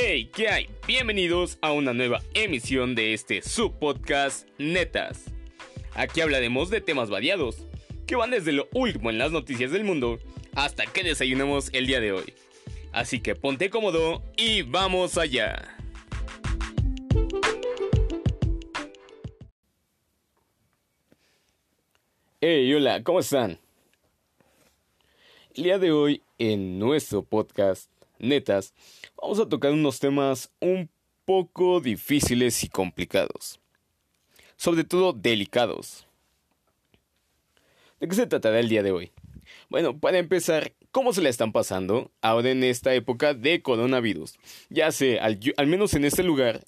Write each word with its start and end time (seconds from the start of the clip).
Hey, 0.00 0.30
¿qué 0.32 0.48
hay? 0.48 0.70
Bienvenidos 0.86 1.58
a 1.60 1.72
una 1.72 1.92
nueva 1.92 2.22
emisión 2.32 2.94
de 2.94 3.14
este 3.14 3.42
subpodcast 3.42 4.48
Netas. 4.56 5.24
Aquí 5.92 6.20
hablaremos 6.20 6.70
de 6.70 6.80
temas 6.80 7.10
variados, 7.10 7.66
que 8.06 8.14
van 8.14 8.30
desde 8.30 8.52
lo 8.52 8.68
último 8.72 9.10
en 9.10 9.18
las 9.18 9.32
noticias 9.32 9.72
del 9.72 9.82
mundo 9.82 10.20
hasta 10.54 10.86
que 10.86 11.02
desayunemos 11.02 11.70
el 11.72 11.88
día 11.88 11.98
de 11.98 12.12
hoy. 12.12 12.32
Así 12.92 13.18
que 13.18 13.34
ponte 13.34 13.70
cómodo 13.70 14.22
y 14.36 14.62
vamos 14.62 15.18
allá. 15.18 15.76
Hey, 22.40 22.72
hola, 22.72 23.02
¿cómo 23.02 23.18
están? 23.18 23.58
El 25.56 25.64
día 25.64 25.78
de 25.80 25.90
hoy 25.90 26.22
en 26.38 26.78
nuestro 26.78 27.24
podcast 27.24 27.90
Netas 28.18 28.74
vamos 29.20 29.38
a 29.38 29.48
tocar 29.48 29.72
unos 29.72 30.00
temas 30.00 30.50
un 30.60 30.88
poco 31.24 31.80
difíciles 31.80 32.64
y 32.64 32.68
complicados. 32.68 33.60
Sobre 34.56 34.84
todo 34.84 35.12
delicados. 35.12 36.06
¿De 38.00 38.08
qué 38.08 38.14
se 38.14 38.26
tratará 38.26 38.60
el 38.60 38.68
día 38.68 38.82
de 38.82 38.92
hoy? 38.92 39.12
Bueno, 39.68 39.98
para 39.98 40.18
empezar, 40.18 40.72
¿cómo 40.90 41.12
se 41.12 41.20
le 41.20 41.28
están 41.28 41.52
pasando 41.52 42.10
ahora 42.22 42.50
en 42.50 42.64
esta 42.64 42.94
época 42.94 43.34
de 43.34 43.60
coronavirus? 43.62 44.38
Ya 44.70 44.90
sé, 44.92 45.20
al, 45.20 45.38
al 45.56 45.66
menos 45.66 45.94
en 45.94 46.04
este 46.04 46.22
lugar 46.22 46.64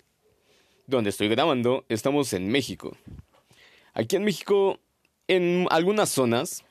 donde 0.87 1.11
estoy 1.11 1.29
grabando, 1.29 1.85
estamos 1.89 2.33
en 2.33 2.49
México. 2.49 2.97
Aquí 3.95 4.17
en 4.17 4.25
México, 4.25 4.79
en 5.29 5.67
algunas 5.71 6.11
zonas, 6.11 6.65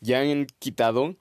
ya 0.00 0.20
han 0.20 0.46
quitado 0.58 1.16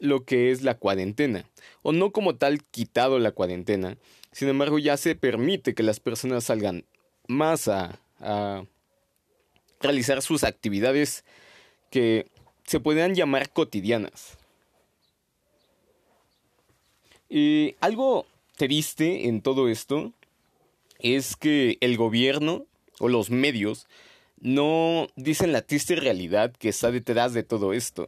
lo 0.00 0.24
que 0.24 0.50
es 0.50 0.62
la 0.62 0.74
cuarentena, 0.74 1.44
o 1.82 1.92
no 1.92 2.10
como 2.10 2.36
tal 2.36 2.64
quitado 2.64 3.18
la 3.18 3.32
cuarentena, 3.32 3.96
sin 4.32 4.48
embargo 4.48 4.78
ya 4.78 4.96
se 4.96 5.14
permite 5.14 5.74
que 5.74 5.82
las 5.82 6.00
personas 6.00 6.44
salgan 6.44 6.84
más 7.28 7.68
a, 7.68 8.00
a 8.18 8.64
realizar 9.80 10.22
sus 10.22 10.44
actividades 10.44 11.24
que 11.90 12.26
se 12.64 12.80
puedan 12.80 13.14
llamar 13.14 13.50
cotidianas. 13.50 14.38
Y 17.28 17.76
algo 17.80 18.26
triste 18.56 19.28
en 19.28 19.40
todo 19.40 19.68
esto 19.68 20.12
es 20.98 21.36
que 21.36 21.78
el 21.80 21.96
gobierno 21.96 22.66
o 22.98 23.08
los 23.08 23.30
medios 23.30 23.86
no 24.40 25.08
dicen 25.16 25.52
la 25.52 25.62
triste 25.62 25.96
realidad 25.96 26.52
que 26.58 26.68
está 26.68 26.90
detrás 26.90 27.32
de 27.32 27.42
todo 27.42 27.72
esto. 27.72 28.06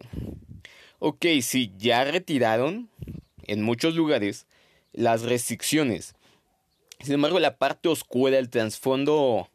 Ok, 1.04 1.26
sí, 1.42 1.72
ya 1.78 2.04
retiraron 2.04 2.88
en 3.48 3.60
muchos 3.60 3.96
lugares 3.96 4.46
las 4.92 5.22
restricciones. 5.22 6.14
Sin 7.00 7.14
embargo, 7.14 7.40
la 7.40 7.56
parte 7.56 7.88
oscura, 7.88 8.38
el 8.38 8.50
trasfondo 8.50 9.50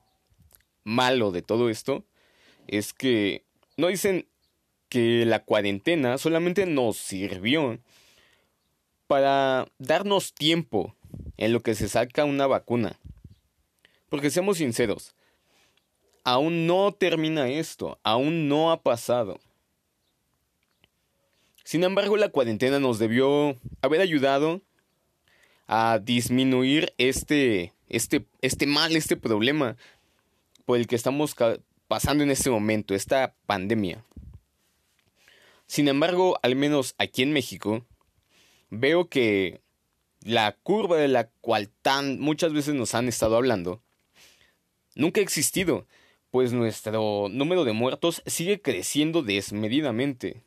malo 0.83 1.31
de 1.31 1.41
todo 1.41 1.69
esto, 1.69 2.03
es 2.67 2.91
que 2.91 3.45
no 3.77 3.87
dicen 3.87 4.27
que 4.89 5.25
la 5.25 5.45
cuarentena 5.45 6.17
solamente 6.17 6.65
nos 6.65 6.97
sirvió 6.97 7.79
para 9.07 9.71
darnos 9.77 10.33
tiempo 10.33 10.97
en 11.37 11.53
lo 11.53 11.61
que 11.61 11.75
se 11.75 11.87
saca 11.87 12.25
una 12.25 12.45
vacuna. 12.45 12.99
Porque 14.09 14.31
seamos 14.31 14.57
sinceros, 14.57 15.15
aún 16.25 16.67
no 16.67 16.91
termina 16.91 17.47
esto, 17.47 18.01
aún 18.03 18.49
no 18.49 18.69
ha 18.69 18.81
pasado. 18.83 19.39
Sin 21.67 21.83
embargo, 21.83 22.15
la 22.15 22.29
cuarentena 22.29 22.79
nos 22.79 22.97
debió 22.97 23.59
haber 23.81 23.99
ayudado 23.99 24.61
a 25.67 25.99
disminuir 26.01 26.93
este, 26.97 27.73
este, 27.89 28.25
este 28.39 28.65
mal, 28.65 28.95
este 28.95 29.17
problema 29.17 29.75
por 30.63 30.77
el 30.77 30.87
que 30.87 30.95
estamos 30.95 31.35
pasando 31.89 32.23
en 32.23 32.31
este 32.31 32.49
momento, 32.49 32.95
esta 32.95 33.35
pandemia. 33.47 34.01
Sin 35.65 35.89
embargo, 35.89 36.39
al 36.41 36.55
menos 36.55 36.95
aquí 36.99 37.21
en 37.21 37.33
México, 37.33 37.85
veo 38.69 39.09
que 39.09 39.59
la 40.21 40.53
curva 40.63 40.95
de 40.95 41.09
la 41.09 41.27
cual 41.41 41.67
tan 41.81 42.17
muchas 42.17 42.53
veces 42.53 42.75
nos 42.75 42.95
han 42.95 43.09
estado 43.09 43.35
hablando 43.35 43.81
nunca 44.95 45.19
ha 45.19 45.23
existido, 45.23 45.85
pues 46.31 46.53
nuestro 46.53 47.27
número 47.29 47.65
de 47.65 47.73
muertos 47.73 48.23
sigue 48.25 48.61
creciendo 48.61 49.21
desmedidamente. 49.21 50.46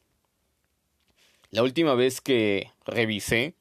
La 1.50 1.64
última 1.64 1.94
vez 1.94 2.20
que 2.20 2.70
revisé, 2.86 3.54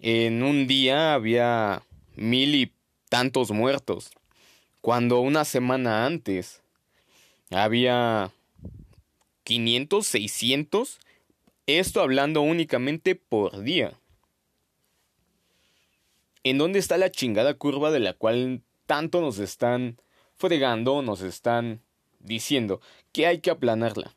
en 0.00 0.42
un 0.42 0.66
día 0.66 1.14
había 1.14 1.82
mil 2.14 2.54
y 2.54 2.72
tantos 3.08 3.50
muertos, 3.52 4.10
cuando 4.82 5.20
una 5.20 5.46
semana 5.46 6.04
antes 6.04 6.62
había 7.50 8.32
500, 9.44 10.06
600, 10.06 10.98
esto 11.66 12.02
hablando 12.02 12.42
únicamente 12.42 13.14
por 13.14 13.62
día. 13.62 13.98
¿En 16.44 16.58
dónde 16.58 16.78
está 16.78 16.98
la 16.98 17.10
chingada 17.10 17.54
curva 17.54 17.90
de 17.90 18.00
la 18.00 18.12
cual 18.12 18.60
tanto 18.84 19.22
nos 19.22 19.38
están 19.38 19.96
fregando, 20.36 21.00
nos 21.00 21.22
están 21.22 21.80
diciendo 22.18 22.82
que 23.12 23.26
hay 23.26 23.40
que 23.40 23.50
aplanarla? 23.50 24.14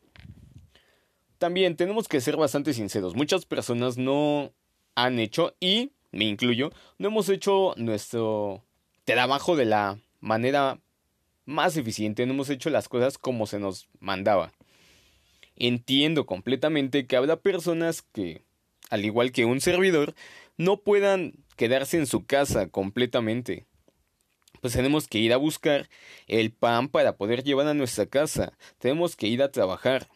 También 1.44 1.76
tenemos 1.76 2.08
que 2.08 2.22
ser 2.22 2.38
bastante 2.38 2.74
sinceros. 2.74 3.18
Muchas 3.18 3.46
personas 3.46 3.98
no 3.98 4.54
han 4.96 5.20
hecho, 5.20 5.54
y 5.59 5.92
me 6.14 6.24
incluyo, 6.24 6.72
no 7.00 7.09
hemos 7.09 7.28
hecho 7.28 7.74
nuestro 7.76 8.64
trabajo 9.04 9.58
de 9.58 9.66
la 9.66 10.00
manera 10.22 10.80
más 11.44 11.76
eficiente, 11.76 12.26
no 12.26 12.31
hemos 12.31 12.50
hecho 12.50 12.70
las 12.70 12.88
cosas 12.88 13.18
como 13.18 13.46
se 13.46 13.59
nos 13.59 13.90
mandaba. 14.00 14.54
Entiendo 15.58 16.26
completamente 16.26 17.08
que 17.08 17.18
habrá 17.18 17.36
personas 17.36 18.04
que, 18.04 18.46
al 18.90 19.04
igual 19.04 19.34
que 19.34 19.44
un 19.44 19.60
servidor, 19.60 20.16
no 20.56 20.78
puedan 20.78 21.34
quedarse 21.58 21.98
en 21.98 22.08
su 22.08 22.25
casa 22.25 22.70
completamente. 22.70 23.66
Pues 24.62 24.72
tenemos 24.72 25.10
que 25.10 25.20
ir 25.20 25.34
a 25.34 25.38
buscar 25.38 25.90
el 26.28 26.54
pan 26.54 26.88
para 26.88 27.18
poder 27.18 27.44
llevar 27.44 27.68
a 27.68 27.74
nuestra 27.74 28.06
casa. 28.06 28.54
Tenemos 28.78 29.18
que 29.18 29.28
ir 29.28 29.44
a 29.44 29.52
trabajar. 29.52 30.08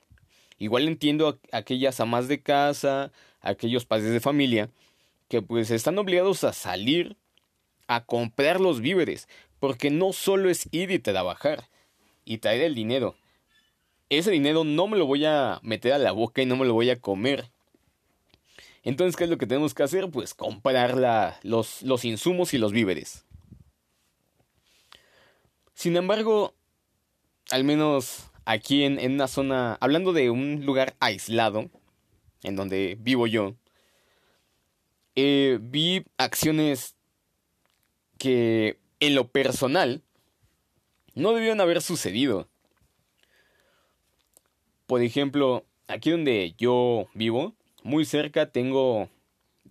Igual 0.58 0.88
entiendo 0.88 1.40
a 1.52 1.58
aquellas 1.58 2.00
amas 2.00 2.28
de 2.28 2.42
casa, 2.42 3.12
aquellos 3.42 3.86
padres 3.86 4.12
de 4.12 4.20
familia, 4.20 4.70
que 5.28 5.42
pues 5.42 5.72
están 5.72 5.98
obligados 6.00 6.44
a 6.44 6.54
salir 6.54 7.18
a 7.88 8.06
comprar 8.06 8.60
los 8.60 8.82
víveres, 8.82 9.28
porque 9.60 9.90
no 9.90 10.14
solo 10.14 10.50
es 10.50 10.68
ir 10.72 10.92
y 10.92 11.00
trabajar 11.00 11.70
y 12.26 12.40
traer 12.40 12.64
el 12.64 12.76
dinero. 12.76 13.16
Ese 14.10 14.32
dinero 14.32 14.64
no 14.64 14.88
me 14.88 14.98
lo 14.98 15.06
voy 15.06 15.26
a 15.26 15.60
meter 15.64 15.94
a 15.94 15.98
la 15.98 16.12
boca 16.12 16.42
y 16.42 16.46
no 16.46 16.56
me 16.56 16.66
lo 16.66 16.74
voy 16.74 16.90
a 16.90 17.00
comer. 17.00 17.52
Entonces, 18.84 19.16
¿qué 19.16 19.26
es 19.26 19.30
lo 19.30 19.38
que 19.38 19.48
tenemos 19.48 19.74
que 19.74 19.84
hacer? 19.84 20.10
Pues 20.10 20.34
comprar 20.34 21.40
los, 21.44 21.82
los 21.82 22.06
insumos 22.06 22.54
y 22.54 22.58
los 22.58 22.72
víveres. 22.72 23.26
Sin 25.74 25.98
embargo, 25.98 26.56
al 27.52 27.64
menos 27.64 28.32
aquí 28.48 28.86
en, 28.86 29.12
una 29.12 29.28
zona, 29.28 29.78
hablando 29.82 30.14
de 30.14 30.30
un 30.30 30.66
lugar 30.66 30.96
aislado, 31.02 31.70
en 32.44 32.56
donde 32.56 32.98
vivo 32.98 33.28
yo, 33.28 33.56
eh, 35.16 35.60
vi 35.62 36.06
acciones 36.18 36.96
que 38.18 38.80
en 39.02 39.16
lo 39.16 39.28
personal 39.28 40.02
no 41.14 41.34
debieron 41.34 41.60
haber 41.60 41.82
sucedido. 41.82 42.48
Por 44.86 45.02
ejemplo, 45.02 45.66
aquí 45.90 46.12
donde 46.12 46.56
yo 46.58 47.10
vivo, 47.14 47.54
muy 47.84 48.06
cerca 48.06 48.50
tengo 48.54 49.10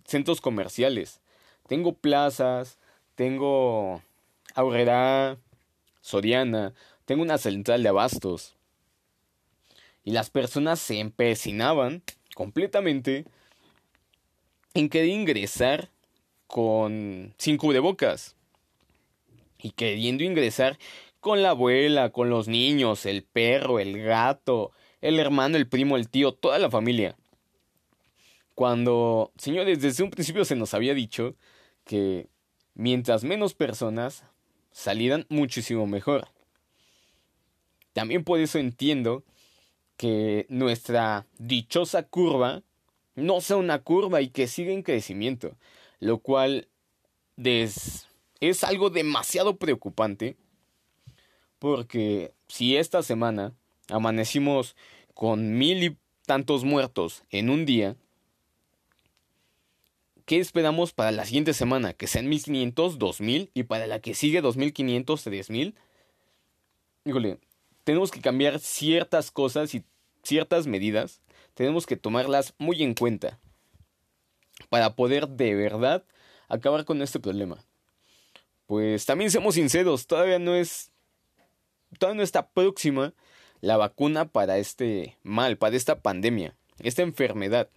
centros 0.05 0.39
comerciales, 0.39 1.19
tengo 1.67 1.93
plazas, 1.93 2.77
tengo 3.15 4.03
Aurrera, 4.53 5.39
Soriana, 6.01 6.75
tengo 7.05 7.23
una 7.23 7.39
central 7.39 7.81
de 7.81 7.89
abastos 7.89 8.56
y 10.07 10.11
las 10.11 10.29
personas 10.29 10.79
se 10.79 11.01
empecinaban 11.01 12.01
completamente 12.33 13.25
en 14.73 14.87
querer 14.87 15.09
ingresar 15.09 15.89
con 16.47 17.33
sin 17.37 17.57
cubrebocas 17.57 18.37
y 19.61 19.71
queriendo 19.71 20.23
ingresar 20.23 20.79
con 21.19 21.43
la 21.43 21.49
abuela, 21.49 22.11
con 22.11 22.29
los 22.29 22.47
niños, 22.47 23.05
el 23.05 23.23
perro, 23.23 23.79
el 23.79 24.01
gato, 24.01 24.71
el 25.01 25.19
hermano, 25.19 25.57
el 25.57 25.67
primo, 25.67 25.97
el 25.97 26.07
tío, 26.07 26.31
toda 26.31 26.57
la 26.57 26.71
familia. 26.71 27.17
Cuando, 28.55 29.33
señores, 29.37 29.81
desde 29.81 30.05
un 30.05 30.09
principio 30.09 30.45
se 30.45 30.55
nos 30.55 30.73
había 30.73 30.93
dicho 30.93 31.35
que 31.83 32.29
mientras 32.75 33.25
menos 33.25 33.53
personas 33.53 34.23
salieran 34.71 35.25
muchísimo 35.27 35.85
mejor. 35.85 36.29
También 37.91 38.23
por 38.23 38.39
eso 38.39 38.57
entiendo 38.57 39.25
que 39.97 40.45
nuestra 40.49 41.25
dichosa 41.37 42.03
curva 42.03 42.63
no 43.15 43.41
sea 43.41 43.57
una 43.57 43.79
curva 43.79 44.21
y 44.21 44.29
que 44.29 44.47
siga 44.47 44.71
en 44.71 44.83
crecimiento, 44.83 45.55
lo 45.99 46.19
cual 46.19 46.67
es 47.35 48.05
algo 48.63 48.89
demasiado 48.89 49.57
preocupante 49.57 50.37
porque 51.59 52.33
si 52.47 52.77
esta 52.77 53.03
semana 53.03 53.53
amanecimos 53.89 54.75
con 55.13 55.57
mil 55.57 55.83
y 55.83 55.97
tantos 56.25 56.63
muertos 56.63 57.23
en 57.31 57.49
un 57.49 57.65
día, 57.65 57.95
¿qué 60.25 60.39
esperamos 60.39 60.93
para 60.93 61.11
la 61.11 61.25
siguiente 61.25 61.53
semana? 61.53 61.93
Que 61.93 62.07
sean 62.07 62.29
1500, 62.29 62.99
2000 62.99 63.49
y 63.53 63.63
para 63.63 63.87
la 63.87 63.99
que 63.99 64.13
sigue 64.13 64.41
2500, 64.41 65.23
3000. 65.23 65.75
Híjole, 67.05 67.39
tenemos 67.87 68.11
que 68.11 68.19
cambiar 68.19 68.59
ciertas 68.59 69.31
cosas 69.31 69.73
y 69.73 69.81
ciertas 70.21 70.67
medidas. 70.67 71.21
Tenemos 71.53 71.85
que 71.85 71.95
tomarlas 71.95 72.53
muy 72.57 72.83
en 72.83 72.93
cuenta 72.93 73.39
para 74.67 74.93
poder 74.97 75.29
de 75.29 75.55
verdad 75.55 76.03
acabar 76.49 76.83
con 76.83 77.01
este 77.01 77.21
problema. 77.21 77.63
Pues 78.65 79.05
también 79.05 79.31
seamos 79.31 79.55
sinceros, 79.55 80.05
todavía 80.05 80.37
no 80.37 80.53
es 80.53 80.91
todavía 81.97 82.17
no 82.17 82.23
está 82.23 82.49
próxima 82.49 83.13
la 83.61 83.77
vacuna 83.77 84.25
para 84.25 84.57
este 84.57 85.15
mal, 85.23 85.57
para 85.57 85.77
esta 85.77 86.01
pandemia, 86.01 86.57
esta 86.79 87.03
enfermedad. 87.03 87.69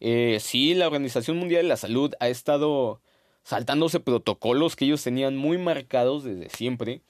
Eh, 0.00 0.38
sí, 0.40 0.74
la 0.74 0.88
Organización 0.88 1.36
Mundial 1.36 1.62
de 1.62 1.68
la 1.68 1.76
Salud 1.76 2.14
ha 2.18 2.28
estado 2.28 3.00
saltándose 3.44 4.00
protocolos 4.00 4.74
que 4.74 4.86
ellos 4.86 5.04
tenían 5.04 5.36
muy 5.36 5.56
marcados 5.56 6.24
desde 6.24 6.48
siempre. 6.48 7.00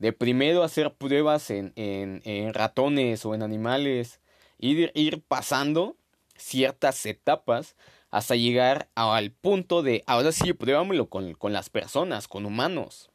De 0.00 0.12
primero 0.12 0.64
hacer 0.64 0.94
pruebas 0.94 1.50
en, 1.50 1.72
en, 1.76 2.22
en 2.24 2.52
ratones 2.52 3.24
o 3.24 3.34
en 3.34 3.42
animales, 3.42 4.20
ir, 4.58 4.90
ir 4.94 5.22
pasando 5.22 5.96
ciertas 6.36 7.04
etapas 7.06 7.76
hasta 8.10 8.34
llegar 8.34 8.88
al 8.94 9.30
punto 9.30 9.82
de 9.82 10.02
ahora 10.06 10.32
sí, 10.32 10.52
pruébamelo 10.52 11.08
con, 11.08 11.34
con 11.34 11.52
las 11.52 11.70
personas, 11.70 12.26
con 12.26 12.46
humanos. 12.46 13.10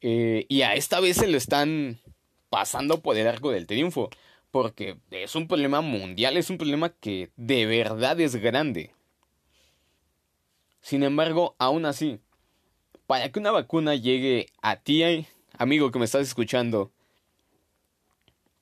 Eh, 0.00 0.46
y 0.48 0.62
a 0.62 0.74
esta 0.74 1.00
vez 1.00 1.18
se 1.18 1.28
lo 1.28 1.36
están 1.36 1.98
pasando 2.50 3.00
por 3.00 3.16
el 3.16 3.26
arco 3.26 3.50
del 3.50 3.66
triunfo. 3.66 4.10
Porque 4.50 4.98
es 5.10 5.34
un 5.34 5.48
problema 5.48 5.80
mundial, 5.80 6.36
es 6.36 6.48
un 6.48 6.58
problema 6.58 6.88
que 6.88 7.30
de 7.36 7.66
verdad 7.66 8.20
es 8.20 8.36
grande. 8.36 8.92
Sin 10.80 11.02
embargo, 11.02 11.56
aún 11.58 11.86
así, 11.86 12.20
para 13.06 13.30
que 13.30 13.38
una 13.38 13.50
vacuna 13.50 13.94
llegue 13.94 14.46
a 14.62 14.76
ti, 14.76 15.26
amigo 15.58 15.90
que 15.90 15.98
me 15.98 16.04
estás 16.04 16.22
escuchando, 16.22 16.92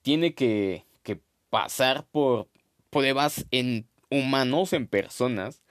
tiene 0.02 0.34
que, 0.34 0.84
pasar 1.50 2.06
por 2.10 2.48
pruebas 2.88 3.44
en 3.50 3.86
humanos, 4.10 4.72
en 4.72 4.86
personas. 4.86 5.62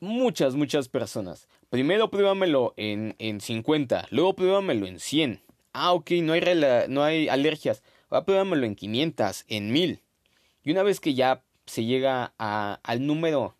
Muchas, 0.00 0.54
muchas 0.54 0.88
personas. 0.88 1.48
Primero 1.68 2.10
pruébamelo 2.10 2.72
en, 2.78 3.14
en 3.18 3.42
50, 3.42 4.08
luego 4.10 4.34
pruébamelo 4.34 4.86
en 4.86 4.98
100. 4.98 5.42
Ah, 5.74 5.92
ok, 5.92 6.12
no 6.22 6.32
hay, 6.32 6.40
no 6.88 7.04
hay 7.04 7.28
alergias. 7.28 7.82
Ahora 8.08 8.24
pruébamelo 8.24 8.64
en 8.64 8.74
500, 8.74 9.44
en 9.48 9.70
1000. 9.70 10.00
Y 10.64 10.70
una 10.70 10.82
vez 10.82 10.98
que 10.98 11.12
ya 11.12 11.42
se 11.66 11.84
llega 11.84 12.32
a, 12.38 12.80
al 12.82 13.06
número 13.06 13.54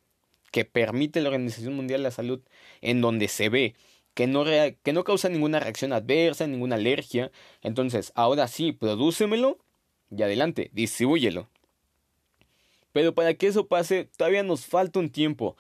que 0.51 0.65
permite 0.65 1.21
la 1.21 1.29
Organización 1.29 1.75
Mundial 1.75 2.01
de 2.01 2.05
la 2.05 2.11
Salud, 2.11 2.41
en 2.81 3.01
donde 3.01 3.29
se 3.29 3.49
ve 3.49 3.75
que 4.15 4.27
no, 4.27 4.45
que 4.45 4.93
no 4.93 5.05
causa 5.05 5.29
ninguna 5.29 5.61
reacción 5.61 5.93
adversa, 5.93 6.47
ninguna 6.47 6.75
alergia, 6.75 7.31
entonces 7.63 8.11
ahora 8.17 8.49
sí, 8.49 8.73
prodúcemelo 8.73 9.59
y 10.11 10.23
adelante, 10.23 10.71
distribúyelo. 10.73 11.49
Pero 12.93 13.15
para 13.15 13.35
que 13.35 13.47
eso 13.47 13.69
pase, 13.69 14.09
todavía 14.17 14.43
nos 14.43 14.67
falta 14.67 14.99
un 14.99 15.11
tiempo. 15.11 15.57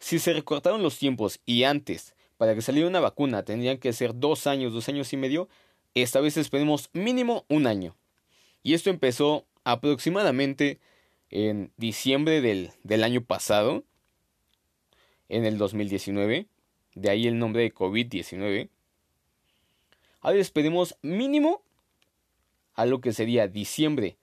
Si 0.00 0.18
se 0.18 0.32
recortaron 0.32 0.82
los 0.82 0.98
tiempos 0.98 1.40
y 1.46 1.62
antes, 1.62 2.16
para 2.36 2.56
que 2.56 2.62
saliera 2.62 2.88
una 2.88 2.98
vacuna, 2.98 3.44
tendrían 3.44 3.78
que 3.78 3.92
ser 3.92 4.12
dos 4.12 4.48
años, 4.48 4.72
dos 4.72 4.88
años 4.88 5.12
y 5.12 5.16
medio, 5.16 5.48
esta 5.94 6.20
vez 6.20 6.36
esperemos 6.36 6.90
mínimo 6.92 7.44
un 7.48 7.68
año. 7.68 7.96
Y 8.64 8.74
esto 8.74 8.90
empezó 8.90 9.46
aproximadamente 9.62 10.80
en 11.30 11.70
diciembre 11.76 12.40
del, 12.40 12.72
del 12.82 13.04
año 13.04 13.22
pasado, 13.24 13.84
en 15.36 15.44
el 15.44 15.58
2019, 15.58 16.46
de 16.94 17.10
ahí 17.10 17.26
el 17.26 17.38
nombre 17.38 17.62
de 17.62 17.74
COVID-19. 17.74 18.68
Ahora 20.20 20.38
esperemos 20.38 20.96
mínimo 21.02 21.62
a 22.74 22.86
lo 22.86 23.00
que 23.00 23.12
sería 23.12 23.48
diciembre, 23.48 24.16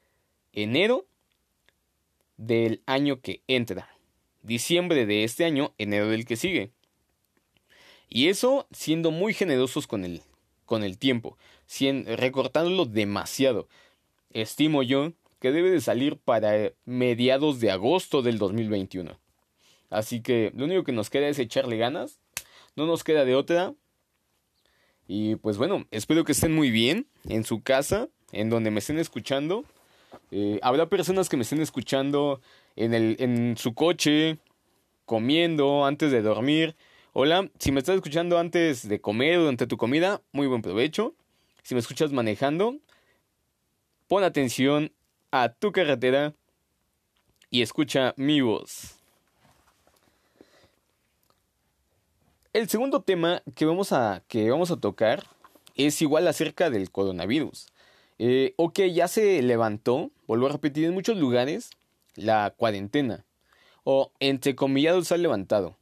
enero 0.53 1.05
del 2.37 2.81
año 2.85 3.21
que 3.21 3.41
entra 3.47 3.91
diciembre 4.43 5.05
de 5.05 5.23
este 5.23 5.45
año, 5.45 5.73
enero 5.77 6.09
del 6.09 6.25
que 6.25 6.35
sigue. 6.35 6.71
Y 8.09 8.27
eso 8.27 8.67
siendo 8.71 9.11
muy 9.11 9.33
generosos 9.33 9.87
con 9.87 10.03
el, 10.03 10.21
con 10.65 10.83
el 10.83 10.97
tiempo, 10.97 11.37
recortándolo 12.05 12.85
demasiado. 12.85 13.67
Estimo 14.33 14.83
yo 14.83 15.13
que 15.39 15.51
debe 15.51 15.71
de 15.71 15.81
salir 15.81 16.17
para 16.17 16.73
mediados 16.85 17.59
de 17.59 17.71
agosto 17.71 18.21
del 18.21 18.37
2021. 18.37 19.20
Así 19.91 20.21
que 20.21 20.51
lo 20.55 20.65
único 20.65 20.83
que 20.83 20.93
nos 20.93 21.11
queda 21.11 21.27
es 21.27 21.37
echarle 21.37 21.77
ganas. 21.77 22.19
No 22.75 22.87
nos 22.87 23.03
queda 23.03 23.25
de 23.25 23.35
otra. 23.35 23.75
Y 25.07 25.35
pues 25.35 25.57
bueno, 25.57 25.85
espero 25.91 26.23
que 26.23 26.31
estén 26.31 26.55
muy 26.55 26.71
bien 26.71 27.05
en 27.27 27.43
su 27.43 27.61
casa, 27.61 28.07
en 28.31 28.49
donde 28.49 28.71
me 28.71 28.79
estén 28.79 28.97
escuchando. 28.97 29.65
Eh, 30.31 30.59
habrá 30.63 30.87
personas 30.87 31.27
que 31.27 31.35
me 31.35 31.43
estén 31.43 31.61
escuchando 31.61 32.39
en, 32.77 32.93
el, 32.93 33.17
en 33.19 33.57
su 33.57 33.73
coche, 33.73 34.37
comiendo, 35.05 35.85
antes 35.85 36.11
de 36.11 36.21
dormir. 36.21 36.77
Hola, 37.11 37.51
si 37.59 37.73
me 37.73 37.79
estás 37.79 37.95
escuchando 37.95 38.39
antes 38.39 38.87
de 38.87 39.01
comer 39.01 39.39
o 39.39 39.41
durante 39.41 39.67
tu 39.67 39.75
comida, 39.75 40.21
muy 40.31 40.47
buen 40.47 40.61
provecho. 40.61 41.13
Si 41.63 41.75
me 41.75 41.81
escuchas 41.81 42.13
manejando, 42.13 42.77
pon 44.07 44.23
atención 44.23 44.93
a 45.31 45.49
tu 45.49 45.73
carretera 45.73 46.33
y 47.49 47.61
escucha 47.61 48.13
mi 48.15 48.39
voz. 48.39 49.00
El 52.53 52.67
segundo 52.67 53.01
tema 53.01 53.41
que 53.55 53.63
vamos 53.63 53.93
a, 53.93 54.23
que 54.27 54.51
vamos 54.51 54.71
a 54.71 54.75
tocar 54.75 55.25
es 55.75 56.01
igual 56.01 56.27
acerca 56.27 56.69
del 56.69 56.91
coronavirus. 56.91 57.67
Eh, 58.19 58.55
ok, 58.57 58.79
ya 58.93 59.07
se 59.07 59.41
levantó, 59.41 60.11
vuelvo 60.27 60.47
a 60.47 60.51
repetir, 60.51 60.83
en 60.83 60.93
muchos 60.93 61.15
lugares 61.15 61.69
la 62.15 62.53
cuarentena, 62.57 63.23
o 63.85 64.11
entre 64.19 64.53
comillas 64.53 65.07
se 65.07 65.13
ha 65.13 65.17
levantado. 65.17 65.77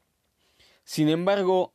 Sin 0.83 1.09
embargo, 1.09 1.73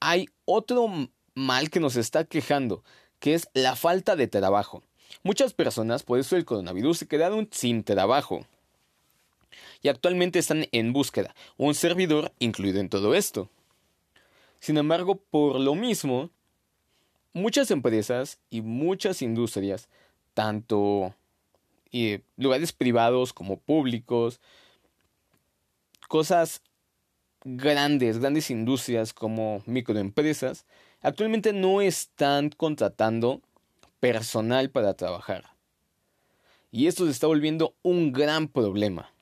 hay 0.00 0.30
otro 0.46 0.88
mal 1.34 1.68
que 1.68 1.80
nos 1.80 1.96
está 1.96 2.24
quejando, 2.24 2.82
que 3.18 3.34
es 3.34 3.50
la 3.52 3.76
falta 3.76 4.16
de 4.16 4.28
trabajo. 4.28 4.82
Muchas 5.22 5.52
personas, 5.52 6.04
por 6.04 6.18
eso 6.18 6.36
el 6.36 6.46
coronavirus, 6.46 7.00
se 7.00 7.06
quedaron 7.06 7.48
sin 7.50 7.84
trabajo. 7.84 8.46
Y 9.82 9.88
actualmente 9.88 10.38
están 10.38 10.68
en 10.72 10.94
búsqueda, 10.94 11.34
un 11.58 11.74
servidor 11.74 12.32
incluido 12.38 12.80
en 12.80 12.88
todo 12.88 13.14
esto. 13.14 13.50
Sin 14.60 14.76
embargo, 14.76 15.16
por 15.16 15.58
lo 15.58 15.74
mismo, 15.74 16.30
muchas 17.32 17.70
empresas 17.70 18.38
y 18.50 18.60
muchas 18.60 19.22
industrias, 19.22 19.88
tanto 20.34 21.14
y 21.90 22.20
lugares 22.36 22.72
privados 22.72 23.32
como 23.32 23.58
públicos, 23.58 24.40
cosas 26.08 26.62
grandes, 27.44 28.18
grandes 28.18 28.50
industrias 28.50 29.12
como 29.12 29.62
microempresas, 29.66 30.66
actualmente 31.00 31.52
no 31.52 31.80
están 31.80 32.50
contratando 32.50 33.40
personal 33.98 34.70
para 34.70 34.94
trabajar. 34.94 35.44
Y 36.70 36.86
esto 36.86 37.06
se 37.06 37.10
está 37.10 37.26
volviendo 37.26 37.74
un 37.82 38.12
gran 38.12 38.46
problema. 38.46 39.12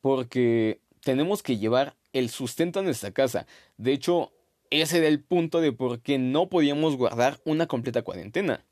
Porque 0.00 0.80
tenemos 1.00 1.42
que 1.42 1.58
llevar 1.58 1.94
el 2.18 2.30
sustento 2.30 2.80
a 2.80 2.82
nuestra 2.82 3.10
casa. 3.10 3.46
De 3.76 3.92
hecho, 3.92 4.32
ese 4.70 4.98
era 4.98 5.08
el 5.08 5.20
punto 5.20 5.60
de 5.60 5.72
por 5.72 6.00
qué 6.00 6.18
no 6.18 6.48
podíamos 6.48 6.96
guardar 6.96 7.40
una 7.44 7.66
completa 7.66 8.02
cuarentena. 8.02 8.64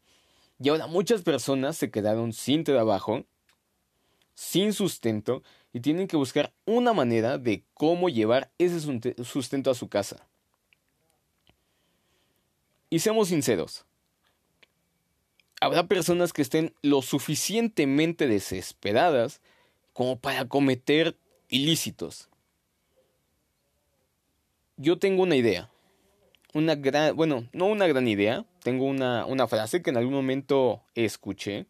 Y 0.58 0.70
ahora 0.70 0.86
muchas 0.86 1.22
personas 1.22 1.76
se 1.76 1.90
quedaron 1.90 2.32
sin 2.32 2.64
trabajo, 2.64 3.24
sin 4.34 4.72
sustento, 4.72 5.42
y 5.72 5.80
tienen 5.80 6.08
que 6.08 6.16
buscar 6.16 6.52
una 6.64 6.92
manera 6.92 7.36
de 7.36 7.64
cómo 7.74 8.08
llevar 8.08 8.50
ese 8.58 8.80
sustento 9.24 9.70
a 9.70 9.74
su 9.74 9.88
casa. 9.88 10.26
Y 12.88 13.00
seamos 13.00 13.28
sinceros, 13.28 13.84
habrá 15.60 15.86
personas 15.86 16.32
que 16.32 16.42
estén 16.42 16.72
lo 16.80 17.02
suficientemente 17.02 18.26
desesperadas 18.26 19.40
como 19.92 20.18
para 20.18 20.46
cometer 20.46 21.16
ilícitos. 21.48 22.28
Yo 24.76 24.98
tengo 24.98 25.22
una 25.22 25.36
idea 25.36 25.70
una 26.54 26.76
gran, 26.76 27.14
bueno, 27.16 27.48
no 27.52 27.66
una 27.66 27.86
gran 27.86 28.08
idea, 28.08 28.46
tengo 28.62 28.86
una, 28.86 29.26
una 29.26 29.48
frase 29.48 29.82
que 29.82 29.90
en 29.90 29.96
algún 29.96 30.14
momento 30.14 30.82
escuché, 30.94 31.66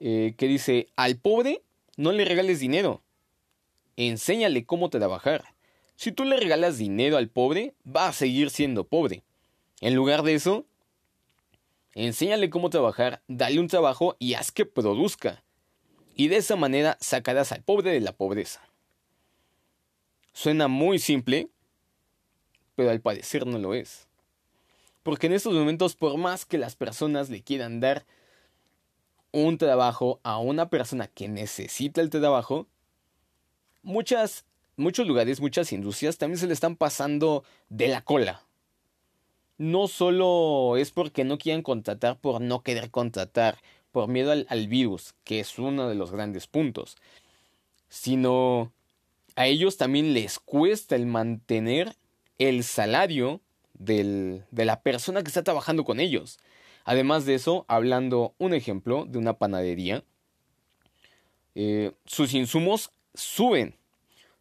eh, 0.00 0.34
que 0.36 0.48
dice, 0.48 0.88
al 0.96 1.16
pobre 1.16 1.62
no 1.96 2.12
le 2.12 2.24
regales 2.24 2.58
dinero, 2.58 3.02
enséñale 3.96 4.66
cómo 4.66 4.90
trabajar. 4.90 5.44
Si 5.94 6.12
tú 6.12 6.24
le 6.24 6.36
regalas 6.36 6.76
dinero 6.76 7.16
al 7.16 7.28
pobre, 7.28 7.74
va 7.86 8.08
a 8.08 8.12
seguir 8.12 8.50
siendo 8.50 8.86
pobre. 8.86 9.22
En 9.80 9.94
lugar 9.94 10.22
de 10.24 10.34
eso, 10.34 10.66
enséñale 11.94 12.50
cómo 12.50 12.70
trabajar, 12.70 13.22
dale 13.28 13.60
un 13.60 13.68
trabajo 13.68 14.16
y 14.18 14.34
haz 14.34 14.50
que 14.50 14.66
produzca. 14.66 15.42
Y 16.16 16.28
de 16.28 16.36
esa 16.36 16.56
manera 16.56 16.98
sacarás 17.00 17.52
al 17.52 17.62
pobre 17.62 17.92
de 17.92 18.00
la 18.00 18.12
pobreza. 18.12 18.62
Suena 20.36 20.68
muy 20.68 20.98
simple, 20.98 21.48
pero 22.74 22.90
al 22.90 23.00
parecer 23.00 23.46
no 23.46 23.58
lo 23.58 23.72
es. 23.72 24.06
Porque 25.02 25.28
en 25.28 25.32
estos 25.32 25.54
momentos, 25.54 25.96
por 25.96 26.18
más 26.18 26.44
que 26.44 26.58
las 26.58 26.76
personas 26.76 27.30
le 27.30 27.40
quieran 27.40 27.80
dar 27.80 28.04
un 29.32 29.56
trabajo 29.56 30.20
a 30.24 30.36
una 30.36 30.68
persona 30.68 31.06
que 31.06 31.26
necesita 31.26 32.02
el 32.02 32.10
trabajo, 32.10 32.66
muchas, 33.82 34.44
muchos 34.76 35.06
lugares, 35.06 35.40
muchas 35.40 35.72
industrias 35.72 36.18
también 36.18 36.38
se 36.38 36.46
le 36.46 36.52
están 36.52 36.76
pasando 36.76 37.42
de 37.70 37.88
la 37.88 38.02
cola. 38.02 38.42
No 39.56 39.88
solo 39.88 40.76
es 40.76 40.90
porque 40.90 41.24
no 41.24 41.38
quieran 41.38 41.62
contratar 41.62 42.20
por 42.20 42.42
no 42.42 42.62
querer 42.62 42.90
contratar, 42.90 43.56
por 43.90 44.06
miedo 44.06 44.32
al, 44.32 44.46
al 44.50 44.68
virus, 44.68 45.14
que 45.24 45.40
es 45.40 45.58
uno 45.58 45.88
de 45.88 45.94
los 45.94 46.10
grandes 46.10 46.46
puntos, 46.46 46.98
sino 47.88 48.70
a 49.36 49.46
ellos 49.46 49.76
también 49.76 50.14
les 50.14 50.38
cuesta 50.40 50.96
el 50.96 51.06
mantener 51.06 51.94
el 52.38 52.64
salario 52.64 53.40
del, 53.74 54.44
de 54.50 54.64
la 54.64 54.80
persona 54.82 55.22
que 55.22 55.28
está 55.28 55.44
trabajando 55.44 55.84
con 55.84 56.00
ellos. 56.00 56.38
Además 56.84 57.26
de 57.26 57.34
eso, 57.34 57.64
hablando 57.68 58.34
un 58.38 58.54
ejemplo 58.54 59.04
de 59.06 59.18
una 59.18 59.34
panadería, 59.34 60.04
eh, 61.54 61.92
sus 62.04 62.32
insumos 62.34 62.90
suben. 63.14 63.74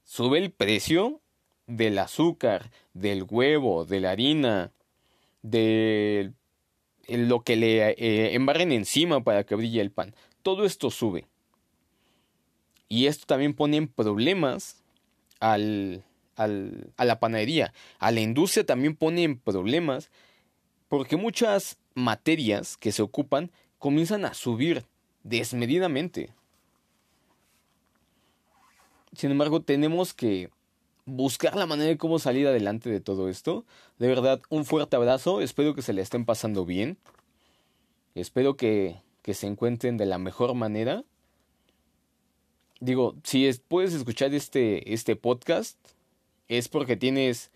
Sube 0.04 0.38
el 0.38 0.52
precio 0.52 1.22
del 1.66 1.98
azúcar, 1.98 2.72
del 2.94 3.26
huevo, 3.28 3.86
de 3.86 4.00
la 4.00 4.12
harina, 4.12 4.72
de 5.42 6.34
lo 7.08 7.42
que 7.42 7.56
le 7.56 7.90
eh, 7.92 8.36
embarren 8.36 8.72
encima 8.72 9.24
para 9.24 9.44
que 9.46 9.56
brille 9.56 9.82
el 9.82 9.92
pan. 9.92 10.14
Todo 10.44 10.66
esto 10.66 10.92
sube. 10.92 11.26
Y 12.88 13.08
esto 13.08 13.26
también 13.26 13.54
pone 13.54 13.78
en 13.78 13.88
problemas 13.88 14.84
al, 15.54 16.04
al, 16.36 16.92
a 16.98 17.06
la 17.06 17.20
panadería. 17.20 17.74
A 18.00 18.12
la 18.12 18.22
industria 18.22 18.66
también 18.66 18.96
pone 18.96 19.24
en 19.24 19.38
problemas 19.38 20.10
porque 20.88 21.18
muchas 21.18 21.78
materias 21.94 22.78
que 22.78 22.92
se 22.92 23.02
ocupan 23.02 23.52
comienzan 23.78 24.26
a 24.26 24.34
subir 24.34 24.86
desmedidamente. 25.24 26.30
Sin 29.14 29.32
embargo, 29.32 29.62
tenemos 29.62 30.14
que 30.14 30.50
buscar 31.06 31.56
la 31.56 31.68
manera 31.68 31.90
de 31.90 31.98
cómo 31.98 32.20
salir 32.20 32.48
adelante 32.48 32.90
de 32.90 33.00
todo 33.00 33.30
esto. 33.30 33.64
De 33.98 34.08
verdad, 34.08 34.42
un 34.50 34.66
fuerte 34.66 34.96
abrazo. 34.96 35.42
Espero 35.42 35.74
que 35.74 35.82
se 35.82 35.94
le 35.94 36.02
estén 36.02 36.26
pasando 36.26 36.66
bien. 36.66 36.98
Espero 38.14 38.58
que, 38.58 39.02
que 39.22 39.34
se 39.34 39.48
encuentren 39.48 39.98
de 39.98 40.06
la 40.06 40.18
mejor 40.18 40.54
manera. 40.56 41.04
Digo, 42.80 43.16
si 43.24 43.50
puedes 43.68 43.94
escuchar 43.94 44.34
este, 44.34 44.94
este 44.94 45.16
podcast, 45.16 45.78
es 46.48 46.68
porque 46.68 46.98
tienes 46.98 47.52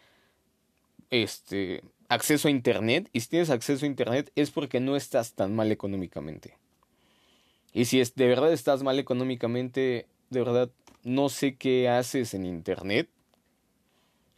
este 1.09 1.83
acceso 2.07 2.47
a 2.47 2.51
internet. 2.51 3.09
Y 3.13 3.21
si 3.21 3.29
tienes 3.29 3.49
acceso 3.49 3.85
a 3.85 3.87
internet, 3.87 4.31
es 4.35 4.51
porque 4.51 4.79
no 4.79 4.95
estás 4.95 5.33
tan 5.33 5.55
mal 5.55 5.71
económicamente. 5.71 6.57
Y 7.73 7.85
si 7.85 8.01
es, 8.01 8.15
de 8.15 8.27
verdad 8.27 8.51
estás 8.51 8.83
mal 8.83 8.99
económicamente, 8.99 10.07
de 10.29 10.39
verdad 10.39 10.69
no 11.03 11.29
sé 11.29 11.55
qué 11.55 11.87
haces 11.87 12.33
en 12.33 12.45
internet. 12.45 13.09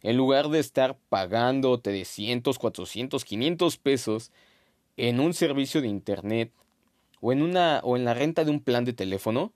En 0.02 0.16
lugar 0.16 0.48
de 0.48 0.58
estar 0.58 0.96
pagando 1.08 1.78
300, 1.78 2.58
400, 2.58 3.24
500 3.24 3.76
pesos 3.78 4.32
en 4.96 5.20
un 5.20 5.32
servicio 5.32 5.80
de 5.80 5.88
internet 5.88 6.50
o 7.20 7.32
en 7.32 7.42
una 7.42 7.80
o 7.84 7.96
en 7.96 8.04
la 8.04 8.14
renta 8.14 8.44
de 8.44 8.50
un 8.50 8.60
plan 8.60 8.84
de 8.84 8.92
teléfono, 8.92 9.52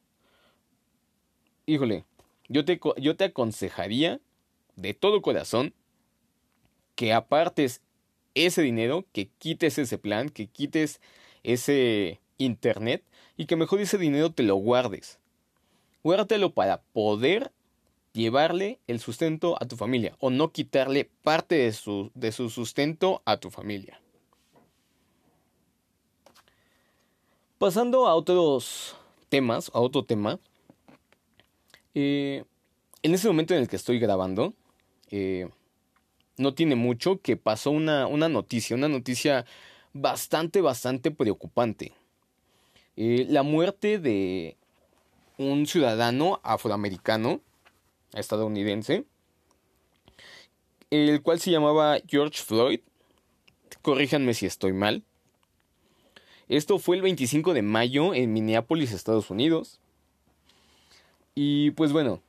híjole, 1.66 2.04
yo 2.48 2.64
te, 2.64 2.80
yo 2.96 3.16
te 3.16 3.24
aconsejaría 3.24 4.20
de 4.76 4.94
todo 4.94 5.22
corazón 5.22 5.74
que 6.94 7.12
apartes 7.12 7.82
ese 8.34 8.62
dinero, 8.62 9.04
que 9.12 9.28
quites 9.38 9.78
ese 9.78 9.98
plan, 9.98 10.28
que 10.28 10.46
quites 10.46 11.00
ese 11.42 12.20
internet 12.38 13.02
y 13.36 13.46
que 13.46 13.56
mejor 13.56 13.80
ese 13.80 13.98
dinero 13.98 14.30
te 14.30 14.42
lo 14.42 14.56
guardes. 14.56 15.18
Guárdatelo 16.02 16.52
para 16.52 16.82
poder 16.92 17.52
llevarle 18.12 18.78
el 18.86 19.00
sustento 19.00 19.56
a 19.60 19.66
tu 19.66 19.76
familia 19.76 20.16
o 20.20 20.30
no 20.30 20.52
quitarle 20.52 21.10
parte 21.22 21.56
de 21.56 21.72
su, 21.72 22.10
de 22.14 22.32
su 22.32 22.48
sustento 22.48 23.22
a 23.24 23.38
tu 23.38 23.50
familia. 23.50 24.00
Pasando 27.58 28.06
a 28.06 28.14
otros 28.14 28.96
temas, 29.28 29.70
a 29.74 29.80
otro 29.80 30.04
tema, 30.04 30.38
eh, 31.98 32.44
en 33.02 33.14
ese 33.14 33.26
momento 33.26 33.54
en 33.54 33.60
el 33.60 33.68
que 33.68 33.76
estoy 33.76 33.98
grabando, 33.98 34.52
eh, 35.10 35.48
no 36.36 36.52
tiene 36.52 36.74
mucho 36.74 37.22
que 37.22 37.38
pasó 37.38 37.70
una, 37.70 38.06
una, 38.06 38.28
noticia, 38.28 38.76
una 38.76 38.88
noticia 38.88 39.46
bastante, 39.94 40.60
bastante 40.60 41.10
preocupante. 41.10 41.94
Eh, 42.96 43.24
la 43.30 43.42
muerte 43.42 43.98
de 43.98 44.58
un 45.38 45.66
ciudadano 45.66 46.38
afroamericano, 46.42 47.40
estadounidense, 48.12 49.06
el 50.90 51.22
cual 51.22 51.40
se 51.40 51.50
llamaba 51.50 51.96
George 52.06 52.42
Floyd. 52.42 52.80
Corríjanme 53.80 54.34
si 54.34 54.44
estoy 54.44 54.74
mal. 54.74 55.02
Esto 56.48 56.78
fue 56.78 56.96
el 56.96 57.02
25 57.02 57.54
de 57.54 57.62
mayo 57.62 58.12
en 58.12 58.34
Minneapolis, 58.34 58.92
Estados 58.92 59.30
Unidos. 59.30 59.80
Y 61.38 61.72
pues 61.72 61.92
bueno, 61.92 62.22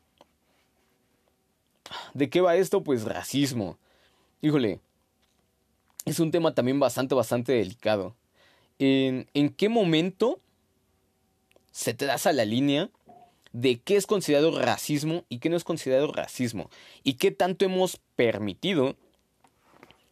¿de 2.13 2.29
qué 2.29 2.41
va 2.41 2.57
esto? 2.57 2.83
Pues 2.83 3.05
racismo. 3.05 3.77
Híjole, 4.41 4.81
es 6.03 6.19
un 6.19 6.29
tema 6.29 6.53
también 6.53 6.77
bastante, 6.77 7.15
bastante 7.15 7.53
delicado. 7.53 8.15
¿En, 8.79 9.29
en 9.33 9.49
qué 9.49 9.69
momento 9.69 10.41
se 11.71 11.93
traza 11.93 12.33
la 12.33 12.43
línea 12.43 12.89
de 13.53 13.79
qué 13.79 13.95
es 13.95 14.07
considerado 14.07 14.59
racismo 14.59 15.23
y 15.29 15.39
qué 15.39 15.49
no 15.49 15.55
es 15.55 15.63
considerado 15.63 16.11
racismo? 16.11 16.69
¿Y 17.01 17.13
qué 17.13 17.31
tanto 17.31 17.63
hemos 17.63 18.01
permitido 18.17 18.97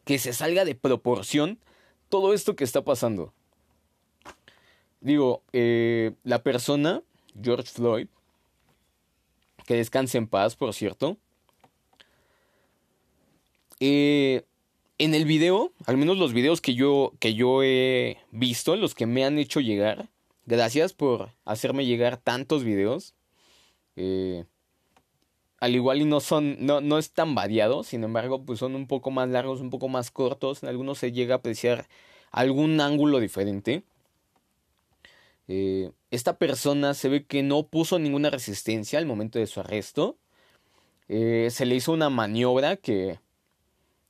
que 0.06 0.20
se 0.20 0.32
salga 0.32 0.64
de 0.64 0.74
proporción 0.74 1.60
todo 2.08 2.34
esto 2.34 2.56
que 2.56 2.64
está 2.64 2.86
pasando? 2.86 3.34
Digo, 5.02 5.44
eh, 5.52 6.14
la 6.24 6.42
persona, 6.44 7.04
George 7.42 7.70
Floyd, 7.70 8.08
que 9.66 9.76
descanse 9.76 10.18
en 10.18 10.28
paz, 10.28 10.56
por 10.56 10.74
cierto. 10.74 11.18
Eh, 13.80 14.44
en 14.98 15.14
el 15.14 15.26
video, 15.26 15.74
al 15.86 15.98
menos 15.98 16.18
los 16.18 16.34
videos 16.34 16.62
que 16.62 16.74
yo, 16.74 17.14
que 17.20 17.34
yo 17.34 17.64
he 17.64 18.18
visto, 18.32 18.76
los 18.76 18.96
que 18.96 19.06
me 19.06 19.26
han 19.26 19.38
hecho 19.38 19.60
llegar, 19.60 20.10
gracias 20.46 20.94
por 20.94 21.32
hacerme 21.44 21.86
llegar 21.86 22.18
tantos 22.18 22.64
videos. 22.64 23.14
Eh, 23.98 24.46
al 25.60 25.76
igual 25.76 26.02
y 26.02 26.06
no 26.06 26.20
son, 26.20 26.58
no, 26.60 26.82
no 26.82 26.98
es 26.98 27.12
tan 27.12 27.34
variado, 27.36 27.84
sin 27.84 28.04
embargo, 28.04 28.46
pues 28.46 28.60
son 28.60 28.76
un 28.76 28.88
poco 28.88 29.12
más 29.12 29.30
largos, 29.30 29.62
un 29.62 29.70
poco 29.70 29.90
más 29.90 30.12
cortos. 30.12 30.64
En 30.64 30.70
algunos 30.70 31.00
se 31.00 31.12
llega 31.12 31.36
a 31.36 31.38
apreciar 31.40 31.88
algún 32.32 32.80
ángulo 32.80 33.20
diferente. 33.20 33.84
Eh, 35.48 35.92
esta 36.12 36.38
persona 36.38 36.94
se 36.94 37.10
ve 37.10 37.26
que 37.26 37.44
no 37.44 37.68
puso 37.68 38.00
ninguna 38.00 38.30
resistencia 38.30 39.00
al 39.00 39.06
momento 39.06 39.40
de 39.40 39.48
su 39.48 39.60
arresto. 39.60 40.18
Eh, 41.08 41.50
se 41.52 41.66
le 41.66 41.76
hizo 41.76 41.92
una 41.92 42.10
maniobra 42.10 42.78
que 42.78 43.20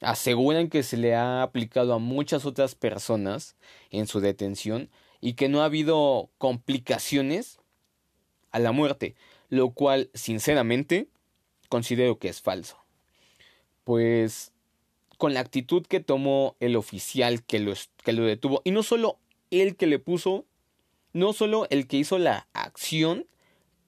aseguran 0.02 0.70
que 0.70 0.84
se 0.84 0.98
le 0.98 1.16
ha 1.16 1.42
aplicado 1.42 1.94
a 1.94 2.00
muchas 2.00 2.46
otras 2.46 2.76
personas 2.76 3.56
en 3.90 4.08
su 4.08 4.20
detención 4.20 4.90
y 5.22 5.34
que 5.34 5.50
no 5.50 5.62
ha 5.62 5.66
habido 5.66 6.30
complicaciones 6.38 7.60
a 8.52 8.60
la 8.60 8.72
muerte, 8.72 9.16
lo 9.50 9.72
cual 9.72 10.10
sinceramente 10.14 11.08
considero 11.70 12.20
que 12.20 12.30
es 12.30 12.42
falso. 12.42 12.78
Pues 13.84 14.52
con 15.18 15.34
la 15.34 15.40
actitud 15.40 15.86
que 15.86 16.00
tomó 16.00 16.56
el 16.60 16.76
oficial 16.76 17.44
que 17.44 17.60
lo, 17.60 17.74
que 18.04 18.14
lo 18.14 18.26
detuvo, 18.26 18.62
y 18.64 18.72
no 18.72 18.84
solo 18.84 19.18
él 19.52 19.76
que 19.76 19.88
le 19.88 20.00
puso 20.00 20.46
no 21.16 21.32
solo 21.32 21.66
el 21.70 21.88
que 21.88 21.96
hizo 21.96 22.20
la 22.20 22.46
acción 22.52 23.26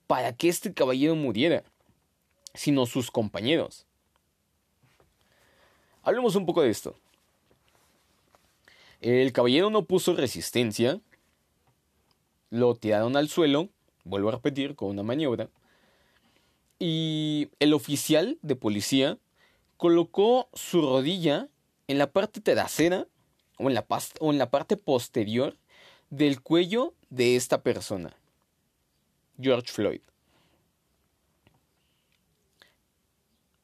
para 0.06 0.34
que 0.34 0.48
este 0.48 0.72
caballero 0.72 1.14
muriera, 1.14 1.62
sino 2.54 2.86
sus 2.86 3.10
compañeros. 3.10 3.86
Hablemos 6.02 6.36
un 6.36 6.46
poco 6.46 6.62
de 6.62 6.70
esto. 6.70 6.96
El 9.02 9.30
caballero 9.34 9.68
no 9.68 9.84
puso 9.84 10.14
resistencia 10.14 11.02
lo 12.48 12.74
tiraron 12.76 13.14
al 13.14 13.28
suelo, 13.28 13.68
vuelvo 14.04 14.30
a 14.30 14.32
repetir, 14.32 14.74
con 14.74 14.88
una 14.88 15.02
maniobra, 15.02 15.50
y 16.78 17.50
el 17.58 17.74
oficial 17.74 18.38
de 18.40 18.56
policía 18.56 19.18
colocó 19.76 20.48
su 20.54 20.80
rodilla 20.80 21.48
en 21.88 21.98
la 21.98 22.10
parte 22.10 22.40
trasera 22.40 23.06
o 23.58 23.68
en 23.68 23.74
la, 23.74 23.86
o 24.20 24.32
en 24.32 24.38
la 24.38 24.50
parte 24.50 24.78
posterior 24.78 25.58
del 26.08 26.40
cuello 26.40 26.94
de 27.10 27.36
esta 27.36 27.62
persona, 27.62 28.14
George 29.40 29.72
Floyd. 29.72 30.00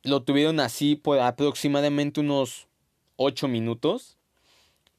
Lo 0.02 0.22
tuvieron 0.22 0.60
así 0.60 0.96
por 0.96 1.18
aproximadamente 1.18 2.20
unos 2.20 2.68
8 3.16 3.48
minutos. 3.48 4.16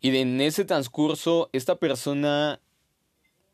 Y 0.02 0.16
en 0.18 0.42
ese 0.42 0.66
transcurso, 0.66 1.50
esta 1.54 1.76
persona 1.76 2.60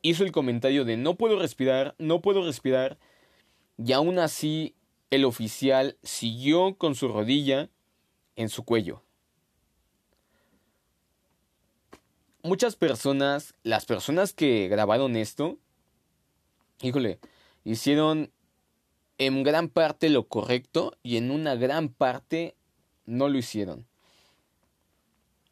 hizo 0.02 0.24
el 0.24 0.32
comentario 0.32 0.86
de 0.86 0.98
no 0.98 1.16
puedo 1.16 1.40
respirar, 1.40 1.96
no 1.98 2.22
puedo 2.22 2.46
respirar. 2.46 2.98
Y 3.78 3.94
aún 3.94 4.20
así, 4.20 4.76
el 5.10 5.26
oficial 5.26 5.98
siguió 6.04 6.76
con 6.76 6.96
su 6.96 7.08
rodilla 7.08 7.70
en 8.36 8.50
su 8.50 8.64
cuello. 8.64 9.04
Muchas 12.44 12.76
personas, 12.76 13.54
las 13.64 13.86
personas 13.86 14.34
que 14.34 14.68
grabaron 14.68 15.16
esto, 15.16 15.58
híjole, 16.82 17.20
hicieron 17.64 18.32
en 19.20 19.44
gran 19.44 19.70
parte 19.70 20.10
lo 20.10 20.28
correcto 20.28 20.98
y 21.04 21.18
en 21.18 21.30
una 21.30 21.54
gran 21.54 21.90
parte 21.90 22.56
no 23.06 23.30
lo 23.30 23.38
hicieron. 23.38 23.86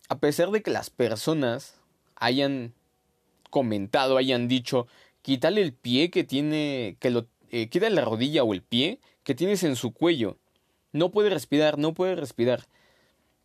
A 0.07 0.17
pesar 0.17 0.49
de 0.49 0.63
que 0.63 0.71
las 0.71 0.89
personas 0.89 1.75
hayan 2.15 2.73
comentado, 3.51 4.17
hayan 4.17 4.47
dicho, 4.47 4.87
quítale 5.21 5.61
el 5.61 5.73
pie 5.73 6.09
que 6.09 6.23
tiene, 6.23 6.97
que 6.99 7.11
lo, 7.11 7.27
eh, 7.51 7.69
quita 7.69 7.87
la 7.91 8.03
rodilla 8.03 8.43
o 8.43 8.53
el 8.55 8.63
pie 8.63 8.99
que 9.23 9.35
tienes 9.35 9.63
en 9.63 9.75
su 9.75 9.93
cuello. 9.93 10.37
No 10.91 11.11
puede 11.11 11.29
respirar, 11.29 11.77
no 11.77 11.93
puede 11.93 12.15
respirar. 12.15 12.65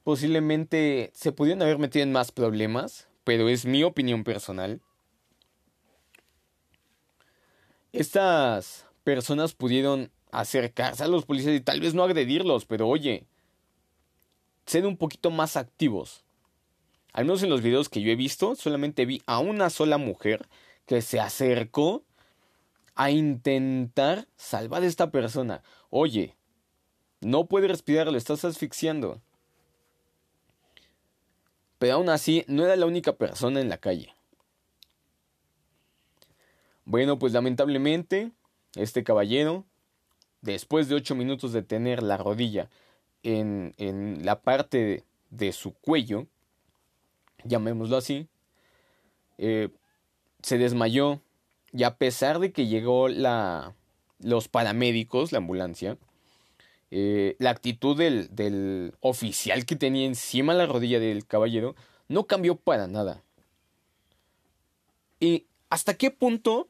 Posiblemente 0.02 1.10
se 1.14 1.32
pudieron 1.32 1.60
haber 1.60 1.78
metido 1.78 2.02
en 2.02 2.12
más 2.12 2.32
problemas, 2.32 3.08
pero 3.24 3.48
es 3.48 3.64
mi 3.64 3.82
opinión 3.82 4.22
personal. 4.22 4.80
Estas 7.92 8.86
personas 9.02 9.54
pudieron 9.54 10.10
acercarse 10.30 11.04
a 11.04 11.08
los 11.08 11.24
policías 11.24 11.54
y 11.54 11.60
tal 11.60 11.80
vez 11.80 11.94
no 11.94 12.02
agredirlos, 12.02 12.66
pero 12.66 12.88
oye, 12.88 13.26
ser 14.66 14.86
un 14.86 14.96
poquito 14.96 15.30
más 15.30 15.56
activos. 15.56 16.24
Al 17.12 17.24
menos 17.24 17.42
en 17.42 17.50
los 17.50 17.62
videos 17.62 17.88
que 17.88 18.02
yo 18.02 18.10
he 18.10 18.16
visto, 18.16 18.56
solamente 18.56 19.06
vi 19.06 19.22
a 19.26 19.38
una 19.38 19.70
sola 19.70 19.98
mujer 19.98 20.48
que 20.86 21.00
se 21.00 21.20
acercó 21.20 22.04
a 22.96 23.10
intentar 23.10 24.26
salvar 24.36 24.82
a 24.82 24.86
esta 24.86 25.10
persona. 25.10 25.62
Oye, 25.90 26.36
no 27.20 27.46
puede 27.46 27.68
respirar, 27.68 28.10
lo 28.10 28.18
estás 28.18 28.44
asfixiando. 28.44 29.20
Pero 31.78 31.94
aún 31.94 32.08
así, 32.08 32.44
no 32.46 32.64
era 32.64 32.76
la 32.76 32.86
única 32.86 33.14
persona 33.16 33.60
en 33.60 33.68
la 33.68 33.78
calle. 33.78 34.14
Bueno, 36.84 37.18
pues 37.18 37.32
lamentablemente, 37.32 38.32
este 38.74 39.04
caballero, 39.04 39.64
después 40.42 40.88
de 40.88 40.96
ocho 40.96 41.14
minutos 41.14 41.52
de 41.52 41.62
tener 41.62 42.02
la 42.02 42.16
rodilla 42.16 42.68
en, 43.22 43.74
en 43.78 44.24
la 44.24 44.42
parte 44.42 45.04
de, 45.30 45.52
su 45.52 45.72
cuello, 45.72 46.26
llamémoslo 47.44 47.96
así, 47.96 48.28
eh, 49.38 49.70
se 50.42 50.58
desmayó 50.58 51.20
y 51.72 51.82
a 51.84 51.96
pesar 51.96 52.38
de 52.38 52.52
que 52.52 52.66
llegó 52.66 53.08
la, 53.08 53.74
los 54.20 54.48
paramédicos, 54.48 55.32
la 55.32 55.38
ambulancia, 55.38 55.96
eh, 56.96 57.34
la 57.40 57.50
actitud 57.50 57.98
del, 57.98 58.32
del 58.36 58.94
oficial 59.00 59.66
que 59.66 59.74
tenía 59.74 60.06
encima 60.06 60.54
la 60.54 60.64
rodilla 60.64 61.00
del 61.00 61.26
caballero 61.26 61.74
no 62.06 62.28
cambió 62.28 62.54
para 62.54 62.86
nada. 62.86 63.24
¿Y 65.18 65.46
hasta 65.70 65.94
qué 65.94 66.12
punto 66.12 66.68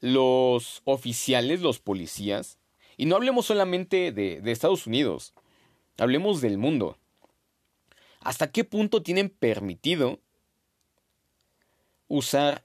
los 0.00 0.80
oficiales, 0.86 1.60
los 1.60 1.80
policías, 1.80 2.56
y 2.96 3.04
no 3.04 3.16
hablemos 3.16 3.44
solamente 3.44 4.10
de, 4.10 4.40
de 4.40 4.52
Estados 4.52 4.86
Unidos, 4.86 5.34
hablemos 5.98 6.40
del 6.40 6.56
mundo, 6.56 6.96
hasta 8.20 8.50
qué 8.50 8.64
punto 8.64 9.02
tienen 9.02 9.28
permitido 9.28 10.18
usar 12.08 12.64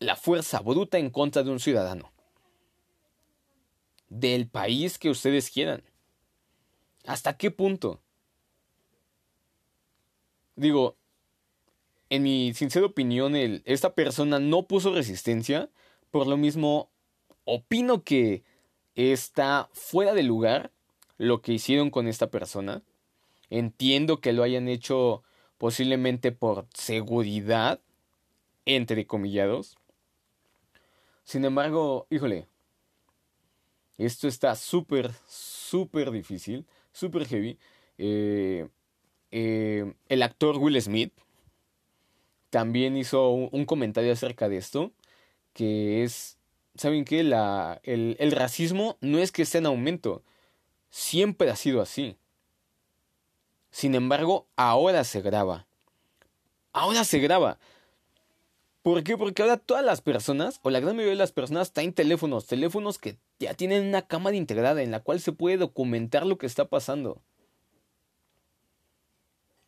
la 0.00 0.16
fuerza 0.16 0.60
bruta 0.60 0.98
en 0.98 1.08
contra 1.08 1.42
de 1.42 1.50
un 1.50 1.60
ciudadano? 1.60 2.11
Del 4.14 4.46
país 4.46 4.98
que 4.98 5.08
ustedes 5.08 5.50
quieran. 5.50 5.82
¿Hasta 7.06 7.38
qué 7.38 7.50
punto? 7.50 8.02
Digo, 10.54 10.98
en 12.10 12.22
mi 12.22 12.52
sincera 12.52 12.84
opinión, 12.84 13.34
esta 13.64 13.94
persona 13.94 14.38
no 14.38 14.66
puso 14.66 14.92
resistencia 14.94 15.70
por 16.10 16.26
lo 16.26 16.36
mismo, 16.36 16.90
opino 17.46 18.04
que 18.04 18.44
está 18.96 19.70
fuera 19.72 20.12
de 20.12 20.22
lugar 20.22 20.72
lo 21.16 21.40
que 21.40 21.54
hicieron 21.54 21.90
con 21.90 22.06
esta 22.06 22.30
persona. 22.30 22.82
Entiendo 23.48 24.20
que 24.20 24.34
lo 24.34 24.42
hayan 24.42 24.68
hecho 24.68 25.22
posiblemente 25.56 26.32
por 26.32 26.66
seguridad, 26.74 27.80
entre 28.66 29.06
comillados. 29.06 29.78
Sin 31.24 31.46
embargo, 31.46 32.06
híjole, 32.10 32.46
esto 33.98 34.28
está 34.28 34.54
súper, 34.54 35.12
súper 35.28 36.10
difícil, 36.10 36.66
súper 36.92 37.26
heavy. 37.26 37.58
Eh, 37.98 38.68
eh, 39.30 39.94
el 40.08 40.22
actor 40.22 40.58
Will 40.58 40.80
Smith 40.80 41.12
también 42.50 42.96
hizo 42.96 43.30
un 43.30 43.64
comentario 43.64 44.12
acerca 44.12 44.48
de 44.48 44.58
esto 44.58 44.92
que 45.52 46.02
es, 46.02 46.38
¿saben 46.74 47.04
qué? 47.04 47.22
La, 47.22 47.80
el, 47.84 48.16
el 48.18 48.32
racismo 48.32 48.96
no 49.00 49.18
es 49.18 49.32
que 49.32 49.42
esté 49.42 49.58
en 49.58 49.66
aumento, 49.66 50.22
siempre 50.90 51.50
ha 51.50 51.56
sido 51.56 51.80
así. 51.80 52.16
Sin 53.70 53.94
embargo, 53.94 54.46
ahora 54.56 55.04
se 55.04 55.22
graba. 55.22 55.66
Ahora 56.72 57.04
se 57.04 57.18
graba. 57.18 57.58
¿Por 58.82 59.04
qué? 59.04 59.16
Porque 59.16 59.42
ahora 59.42 59.58
todas 59.58 59.84
las 59.84 60.00
personas, 60.00 60.58
o 60.62 60.70
la 60.70 60.80
gran 60.80 60.96
mayoría 60.96 61.12
de 61.12 61.18
las 61.18 61.30
personas, 61.30 61.72
tienen 61.72 61.94
teléfonos, 61.94 62.46
teléfonos 62.46 62.98
que 62.98 63.16
ya 63.38 63.54
tienen 63.54 63.86
una 63.86 64.02
cámara 64.02 64.36
integrada 64.36 64.82
en 64.82 64.90
la 64.90 65.00
cual 65.00 65.20
se 65.20 65.32
puede 65.32 65.56
documentar 65.56 66.26
lo 66.26 66.36
que 66.36 66.46
está 66.46 66.64
pasando. 66.64 67.22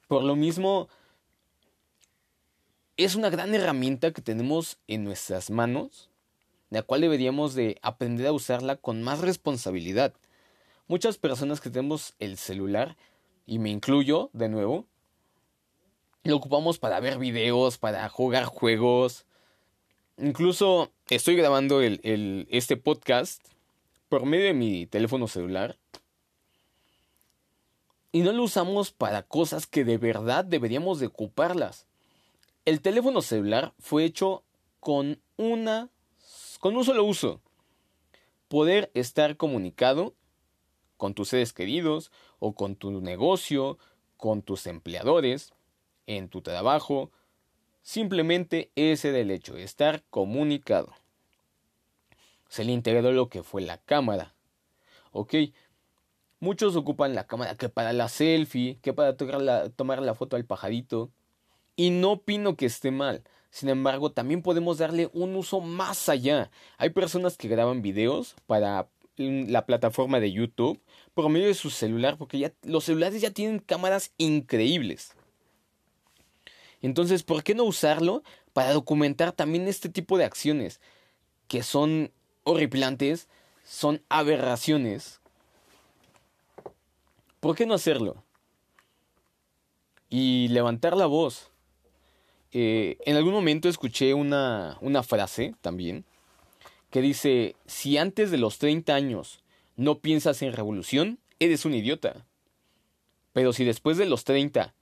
Por 0.09 0.24
lo 0.24 0.35
mismo, 0.35 0.88
es 2.96 3.14
una 3.14 3.31
gran 3.31 3.55
herramienta 3.55 4.12
que 4.12 4.20
tenemos 4.20 4.79
en 4.88 5.05
nuestras 5.05 5.48
manos, 5.48 6.11
la 6.70 6.83
cual 6.83 7.03
deberíamos 7.03 7.55
de 7.55 7.79
aprender 7.83 8.27
a 8.27 8.33
usarla 8.33 8.77
con 8.77 9.03
más 9.03 9.20
responsabilidad. 9.20 10.12
Muchas 10.88 11.18
personas 11.18 11.61
que 11.61 11.70
tenemos 11.70 12.14
el 12.18 12.37
celular, 12.37 12.96
y 13.46 13.61
me 13.61 13.70
incluyo 13.70 14.31
de 14.33 14.48
nuevo, 14.48 14.87
lo 16.24 16.37
ocupamos 16.37 16.78
para 16.78 17.00
ver 17.00 17.18
videos, 17.18 17.78
para 17.78 18.08
jugar 18.08 18.44
juegos. 18.44 19.26
Incluso 20.16 20.90
estoy 21.08 21.37
grabando 21.37 21.80
este 21.82 22.76
podcast 22.76 23.42
por 24.08 24.24
medio 24.24 24.46
de 24.46 24.54
mi 24.54 24.87
teléfono 24.87 25.28
celular. 25.28 25.76
Y 28.10 28.20
no 28.20 28.32
lo 28.32 28.44
usamos 28.44 28.92
para 28.92 29.22
cosas 29.22 29.66
que 29.66 29.84
de 29.84 29.98
verdad 29.98 30.44
deberíamos 30.44 31.00
de 31.00 31.06
ocuparlas. 31.06 31.87
El 32.64 32.80
teléfono 32.80 33.22
celular 33.22 33.74
fue 33.78 34.04
hecho 34.04 34.44
con 34.80 35.20
una 35.37 35.90
con 36.60 36.76
un 36.76 36.84
solo 36.84 37.04
uso. 37.04 37.40
Poder 38.48 38.90
estar 38.94 39.37
comunicado 39.37 40.14
con 40.96 41.12
tus 41.12 41.28
seres 41.28 41.52
queridos 41.52 42.10
o 42.38 42.54
con 42.54 42.76
tu 42.76 43.00
negocio, 43.00 43.78
con 44.16 44.42
tus 44.42 44.66
empleadores, 44.66 45.53
en 46.06 46.28
tu 46.28 46.42
trabajo, 46.42 47.10
simplemente 47.82 48.70
ese 48.76 49.12
del 49.12 49.30
hecho, 49.30 49.56
estar 49.56 50.02
comunicado. 50.10 50.92
Se 52.48 52.64
le 52.64 52.72
integró 52.72 53.12
lo 53.12 53.28
que 53.28 53.42
fue 53.42 53.62
la 53.62 53.78
cámara. 53.78 54.34
Ok, 55.12 55.34
muchos 56.40 56.76
ocupan 56.76 57.14
la 57.14 57.26
cámara 57.26 57.54
que 57.56 57.68
para 57.68 57.92
la 57.92 58.08
selfie, 58.08 58.78
que 58.82 58.92
para 58.92 59.16
tomar 59.16 60.02
la 60.02 60.14
foto 60.14 60.36
al 60.36 60.44
pajarito, 60.44 61.10
y 61.76 61.90
no 61.90 62.12
opino 62.12 62.56
que 62.56 62.66
esté 62.66 62.90
mal. 62.90 63.22
Sin 63.50 63.68
embargo, 63.68 64.12
también 64.12 64.42
podemos 64.42 64.78
darle 64.78 65.10
un 65.12 65.36
uso 65.36 65.60
más 65.60 66.08
allá. 66.08 66.50
Hay 66.76 66.90
personas 66.90 67.36
que 67.36 67.48
graban 67.48 67.82
videos 67.82 68.34
para 68.46 68.88
la 69.16 69.64
plataforma 69.64 70.18
de 70.18 70.32
YouTube 70.32 70.80
por 71.14 71.28
medio 71.28 71.46
de 71.46 71.54
su 71.54 71.70
celular, 71.70 72.16
porque 72.18 72.38
ya 72.38 72.52
los 72.62 72.84
celulares 72.84 73.20
ya 73.20 73.30
tienen 73.30 73.60
cámaras 73.60 74.12
increíbles. 74.18 75.14
Entonces, 76.86 77.22
¿por 77.22 77.42
qué 77.42 77.54
no 77.54 77.64
usarlo 77.64 78.22
para 78.52 78.72
documentar 78.72 79.32
también 79.32 79.68
este 79.68 79.88
tipo 79.88 80.18
de 80.18 80.24
acciones 80.24 80.80
que 81.48 81.62
son 81.62 82.12
horripilantes, 82.44 83.28
son 83.64 84.02
aberraciones. 84.08 85.20
¿Por 87.40 87.56
qué 87.56 87.66
no 87.66 87.74
hacerlo? 87.74 88.22
Y 90.08 90.48
levantar 90.48 90.96
la 90.96 91.06
voz. 91.06 91.50
Eh, 92.52 92.98
en 93.06 93.16
algún 93.16 93.32
momento 93.32 93.68
escuché 93.68 94.14
una, 94.14 94.78
una 94.80 95.02
frase 95.02 95.54
también 95.60 96.04
que 96.90 97.00
dice, 97.00 97.56
si 97.66 97.98
antes 97.98 98.30
de 98.30 98.38
los 98.38 98.58
30 98.58 98.94
años 98.94 99.42
no 99.74 99.98
piensas 99.98 100.42
en 100.42 100.52
revolución, 100.52 101.18
eres 101.40 101.64
un 101.64 101.74
idiota. 101.74 102.24
Pero 103.32 103.52
si 103.52 103.64
después 103.64 103.96
de 103.96 104.06
los 104.06 104.22
30 104.22 104.74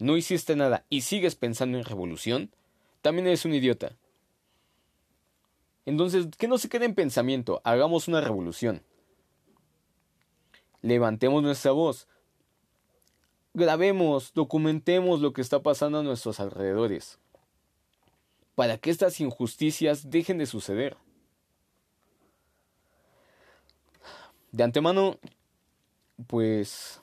no 0.00 0.16
hiciste 0.16 0.56
nada 0.56 0.84
y 0.88 1.02
sigues 1.02 1.36
pensando 1.36 1.78
en 1.78 1.84
revolución, 1.84 2.50
también 3.02 3.26
eres 3.26 3.44
un 3.44 3.54
idiota. 3.54 3.96
Entonces, 5.86 6.28
que 6.38 6.48
no 6.48 6.58
se 6.58 6.68
quede 6.68 6.84
en 6.84 6.94
pensamiento, 6.94 7.60
hagamos 7.64 8.08
una 8.08 8.20
revolución. 8.20 8.82
Levantemos 10.82 11.42
nuestra 11.42 11.72
voz. 11.72 12.08
Grabemos, 13.54 14.32
documentemos 14.32 15.20
lo 15.20 15.32
que 15.32 15.40
está 15.40 15.60
pasando 15.62 15.98
a 15.98 16.02
nuestros 16.02 16.40
alrededores. 16.40 17.18
Para 18.54 18.78
que 18.78 18.90
estas 18.90 19.20
injusticias 19.20 20.10
dejen 20.10 20.38
de 20.38 20.46
suceder. 20.46 20.96
De 24.52 24.64
antemano, 24.64 25.18
pues 26.26 27.00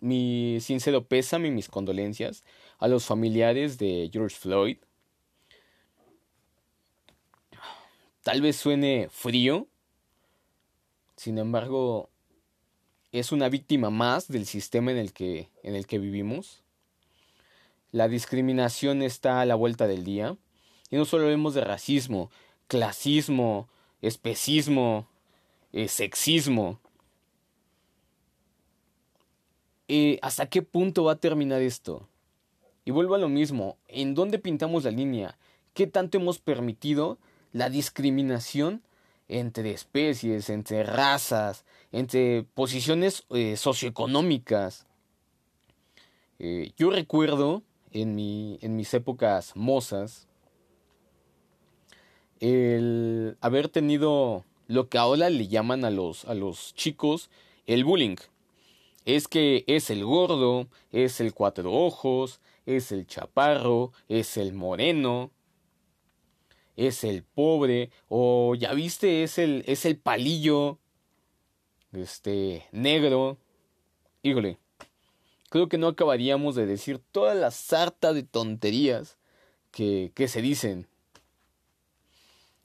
mi 0.00 0.58
sincero 0.60 1.04
pésame 1.04 1.48
y 1.48 1.50
mis 1.52 1.68
condolencias 1.68 2.44
a 2.78 2.88
los 2.88 3.04
familiares 3.04 3.78
de 3.78 4.10
George 4.12 4.36
Floyd. 4.36 4.78
Tal 8.22 8.42
vez 8.42 8.56
suene 8.56 9.08
frío, 9.10 9.66
sin 11.16 11.38
embargo, 11.38 12.08
es 13.12 13.32
una 13.32 13.48
víctima 13.48 13.90
más 13.90 14.28
del 14.28 14.46
sistema 14.46 14.90
en 14.90 14.96
el 14.96 15.12
que, 15.12 15.50
en 15.62 15.74
el 15.74 15.86
que 15.86 15.98
vivimos. 15.98 16.62
La 17.92 18.08
discriminación 18.08 19.02
está 19.02 19.40
a 19.40 19.46
la 19.46 19.54
vuelta 19.54 19.86
del 19.86 20.04
día. 20.04 20.36
Y 20.90 20.96
no 20.96 21.04
solo 21.04 21.26
vemos 21.26 21.54
de 21.54 21.60
racismo, 21.60 22.30
clasismo, 22.68 23.68
especismo, 24.00 25.06
eh, 25.72 25.88
sexismo. 25.88 26.80
Eh, 29.92 30.20
¿Hasta 30.22 30.46
qué 30.46 30.62
punto 30.62 31.02
va 31.02 31.14
a 31.14 31.16
terminar 31.16 31.60
esto? 31.62 32.06
Y 32.84 32.92
vuelvo 32.92 33.16
a 33.16 33.18
lo 33.18 33.28
mismo, 33.28 33.76
¿en 33.88 34.14
dónde 34.14 34.38
pintamos 34.38 34.84
la 34.84 34.92
línea? 34.92 35.36
¿Qué 35.74 35.88
tanto 35.88 36.16
hemos 36.16 36.38
permitido 36.38 37.18
la 37.52 37.70
discriminación 37.70 38.84
entre 39.26 39.72
especies, 39.72 40.48
entre 40.48 40.84
razas, 40.84 41.64
entre 41.90 42.44
posiciones 42.54 43.24
eh, 43.30 43.56
socioeconómicas? 43.56 44.86
Eh, 46.38 46.70
yo 46.76 46.90
recuerdo 46.90 47.64
en, 47.90 48.14
mi, 48.14 48.60
en 48.62 48.76
mis 48.76 48.94
épocas 48.94 49.56
mozas 49.56 50.28
el 52.38 53.36
haber 53.40 53.68
tenido 53.68 54.44
lo 54.68 54.88
que 54.88 54.98
ahora 54.98 55.30
le 55.30 55.48
llaman 55.48 55.84
a 55.84 55.90
los, 55.90 56.26
a 56.26 56.34
los 56.34 56.76
chicos 56.76 57.28
el 57.66 57.82
bullying. 57.84 58.18
Es 59.04 59.28
que 59.28 59.64
es 59.66 59.90
el 59.90 60.04
gordo, 60.04 60.68
es 60.92 61.20
el 61.20 61.32
cuatro 61.32 61.72
ojos, 61.72 62.40
es 62.66 62.92
el 62.92 63.06
chaparro, 63.06 63.92
es 64.08 64.36
el 64.36 64.52
moreno, 64.52 65.30
es 66.76 67.04
el 67.04 67.22
pobre, 67.22 67.90
o 68.08 68.54
ya 68.54 68.72
viste, 68.72 69.22
es 69.22 69.38
el, 69.38 69.64
es 69.66 69.84
el 69.84 69.98
palillo, 69.98 70.78
este, 71.92 72.66
negro. 72.72 73.38
Híjole, 74.22 74.58
creo 75.48 75.68
que 75.68 75.78
no 75.78 75.88
acabaríamos 75.88 76.54
de 76.54 76.66
decir 76.66 77.00
toda 77.10 77.34
la 77.34 77.50
sarta 77.50 78.12
de 78.12 78.22
tonterías 78.22 79.18
que, 79.70 80.12
que 80.14 80.28
se 80.28 80.42
dicen. 80.42 80.86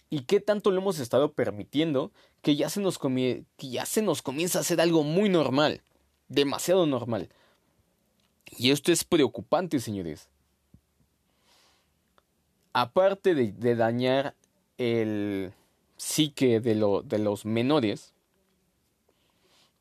¿Y 0.09 0.21
qué 0.21 0.39
tanto 0.39 0.71
lo 0.71 0.81
hemos 0.81 0.99
estado 0.99 1.33
permitiendo 1.33 2.11
que 2.41 2.55
ya, 2.55 2.69
se 2.69 2.79
nos 2.79 2.99
que 2.99 3.45
ya 3.57 3.85
se 3.85 4.01
nos 4.01 4.21
comienza 4.21 4.59
a 4.59 4.61
hacer 4.61 4.79
algo 4.79 5.03
muy 5.03 5.29
normal? 5.29 5.81
Demasiado 6.27 6.85
normal. 6.85 7.29
Y 8.57 8.71
esto 8.71 8.91
es 8.91 9.03
preocupante, 9.03 9.79
señores. 9.79 10.29
Aparte 12.73 13.35
de, 13.35 13.75
dañar 13.75 14.35
el 14.77 15.53
psique 15.97 16.59
de, 16.59 16.75
lo, 16.75 17.01
de 17.01 17.19
los 17.19 17.45
menores, 17.45 18.13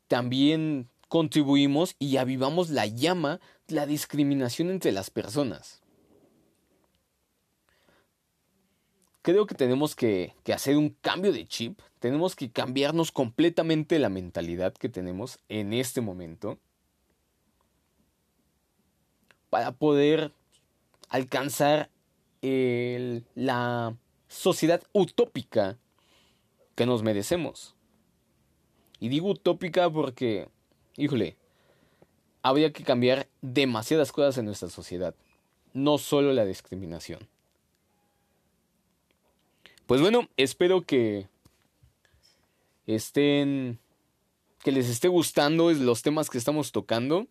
también 0.07 0.89
contribuimos 1.07 1.95
y 1.99 2.17
avivamos 2.17 2.69
la 2.69 2.85
llama 2.85 3.39
la 3.67 3.85
discriminación 3.85 4.69
entre 4.69 4.91
las 4.91 5.09
personas. 5.09 5.81
Creo 9.25 9.47
que 9.47 9.55
tenemos 9.55 9.95
que, 9.95 10.35
hacer 10.53 10.77
un 10.77 10.89
cambio 11.01 11.33
de 11.33 11.47
chip, 11.47 11.79
tenemos 11.97 12.35
que 12.35 12.51
cambiarnos 12.51 13.11
completamente 13.11 13.97
la 13.97 14.09
mentalidad 14.09 14.75
que 14.75 14.87
tenemos 14.87 15.39
en 15.49 15.73
este 15.73 15.99
momento 15.99 16.59
para 19.49 19.71
poder 19.71 20.31
alcanzar 21.09 21.89
la 22.43 23.97
sociedad 24.27 24.83
utópica 24.93 25.79
que 26.75 26.85
nos 26.85 27.01
merecemos. 27.01 27.73
Y 28.99 29.09
digo 29.09 29.31
utópica 29.31 29.89
porque, 29.89 30.49
híjole, 30.97 31.35
habría 32.43 32.71
que 32.71 32.83
cambiar 32.83 33.27
demasiadas 33.41 34.11
cosas 34.11 34.37
en 34.37 34.45
nuestra 34.45 34.69
sociedad, 34.69 35.15
no 35.73 35.97
solo 35.97 36.31
la 36.31 36.45
discriminación. 36.45 37.27
Pues 39.87 40.01
bueno, 40.01 40.27
espero 40.35 40.81
que 40.81 41.27
estén 42.87 43.79
que 44.63 44.71
les 44.71 44.89
esté 44.89 45.07
gustando 45.07 45.71
los 45.71 46.01
temas 46.01 46.31
que 46.31 46.39
estamos 46.39 46.71
tocando. 46.71 47.27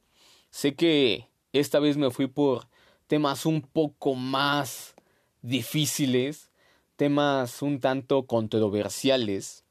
Sé 0.50 0.76
que 0.76 1.28
esta 1.52 1.80
vez 1.80 1.96
me 1.96 2.12
fui 2.12 2.28
por 2.28 2.68
temas 3.08 3.44
un 3.44 3.60
poco 3.60 4.14
más 4.14 4.94
difíciles, 5.42 6.52
temas 6.94 7.60
un 7.60 7.80
tanto 7.80 8.24
controversiales. 8.26 9.64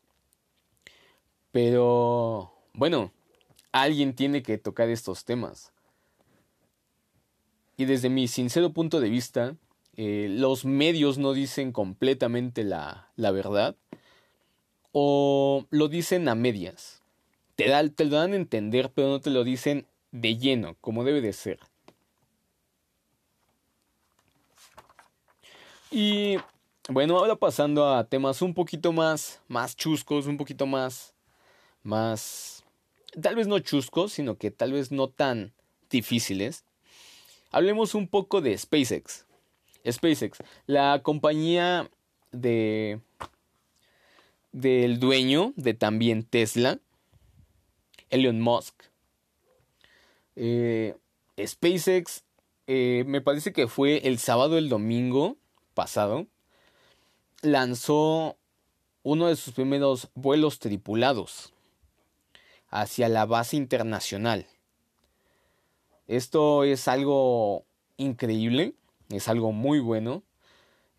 Pero, 1.54 2.54
bueno, 2.74 3.14
alguien 3.72 4.14
tiene 4.14 4.44
que 4.44 4.58
tocar 4.58 4.90
estos 4.90 5.24
temas. 5.24 5.72
Y 7.78 7.86
desde 7.86 8.10
mi 8.10 8.28
sincero 8.28 8.74
punto 8.74 9.00
de 9.00 9.10
vista, 9.10 9.56
eh, 9.96 10.28
los 10.30 10.66
medios 10.66 11.18
no 11.18 11.34
dicen 11.34 11.72
completamente 11.72 12.64
la, 12.64 13.12
la, 13.16 13.32
verdad 13.32 13.76
o 14.92 15.66
lo 15.70 15.88
dicen 15.88 16.28
a 16.30 16.36
medias. 16.36 17.02
Te, 17.56 17.68
da, 17.68 17.88
te 17.88 18.06
lo 18.06 18.18
dan 18.18 18.34
a 18.34 18.38
entender, 18.38 18.92
pero 18.94 19.10
no 19.10 19.22
te 19.22 19.30
lo 19.30 19.44
dicen 19.44 19.86
de 20.12 20.38
lleno, 20.38 20.76
como 20.82 21.04
debe 21.04 21.22
de 21.22 21.34
ser. 21.34 21.60
Y 25.92 26.38
bueno, 26.90 27.20
ahora 27.20 27.36
pasando 27.36 27.88
a 27.94 28.04
temas 28.06 28.42
un 28.42 28.56
poquito 28.56 28.92
más, 28.92 29.42
más 29.48 29.76
chuscos, 29.76 30.26
un 30.26 30.38
poquito 30.38 30.66
más, 30.66 31.14
más, 31.84 32.64
tal 33.22 33.36
vez 33.36 33.46
no 33.48 33.60
chuscos, 33.60 34.14
sino 34.14 34.38
que 34.38 34.50
tal 34.50 34.72
vez 34.72 34.92
no 34.92 35.10
tan 35.10 35.54
difíciles. 35.92 36.66
Hablemos 37.52 37.94
un 37.94 38.08
poco 38.08 38.42
de 38.42 38.58
SpaceX. 38.58 39.26
SpaceX, 39.90 40.40
la 40.66 41.02
compañía 41.04 41.90
de 42.32 43.00
del 44.52 45.00
dueño 45.00 45.52
de 45.56 45.74
también 45.74 46.24
Tesla, 46.24 46.80
Elon 48.10 48.40
Musk. 48.40 48.76
Eh, 50.36 50.96
SpaceX 51.44 52.24
eh, 52.68 53.04
me 53.08 53.22
parece 53.22 53.52
que 53.52 53.68
fue 53.68 54.08
el 54.08 54.20
sábado 54.20 54.58
el 54.58 54.70
domingo 54.70 55.38
pasado, 55.74 56.28
lanzó 57.42 58.38
uno 59.02 59.28
de 59.28 59.36
sus 59.36 59.54
primeros 59.54 60.10
vuelos 60.14 60.60
tripulados 60.60 61.52
hacia 62.70 63.10
la 63.10 63.26
base 63.26 63.58
internacional. 63.58 64.48
Esto 66.08 66.64
es 66.64 66.88
algo 66.88 67.66
increíble, 67.98 68.76
es 69.14 69.28
algo 69.28 69.52
muy 69.52 69.80
bueno. 69.80 70.24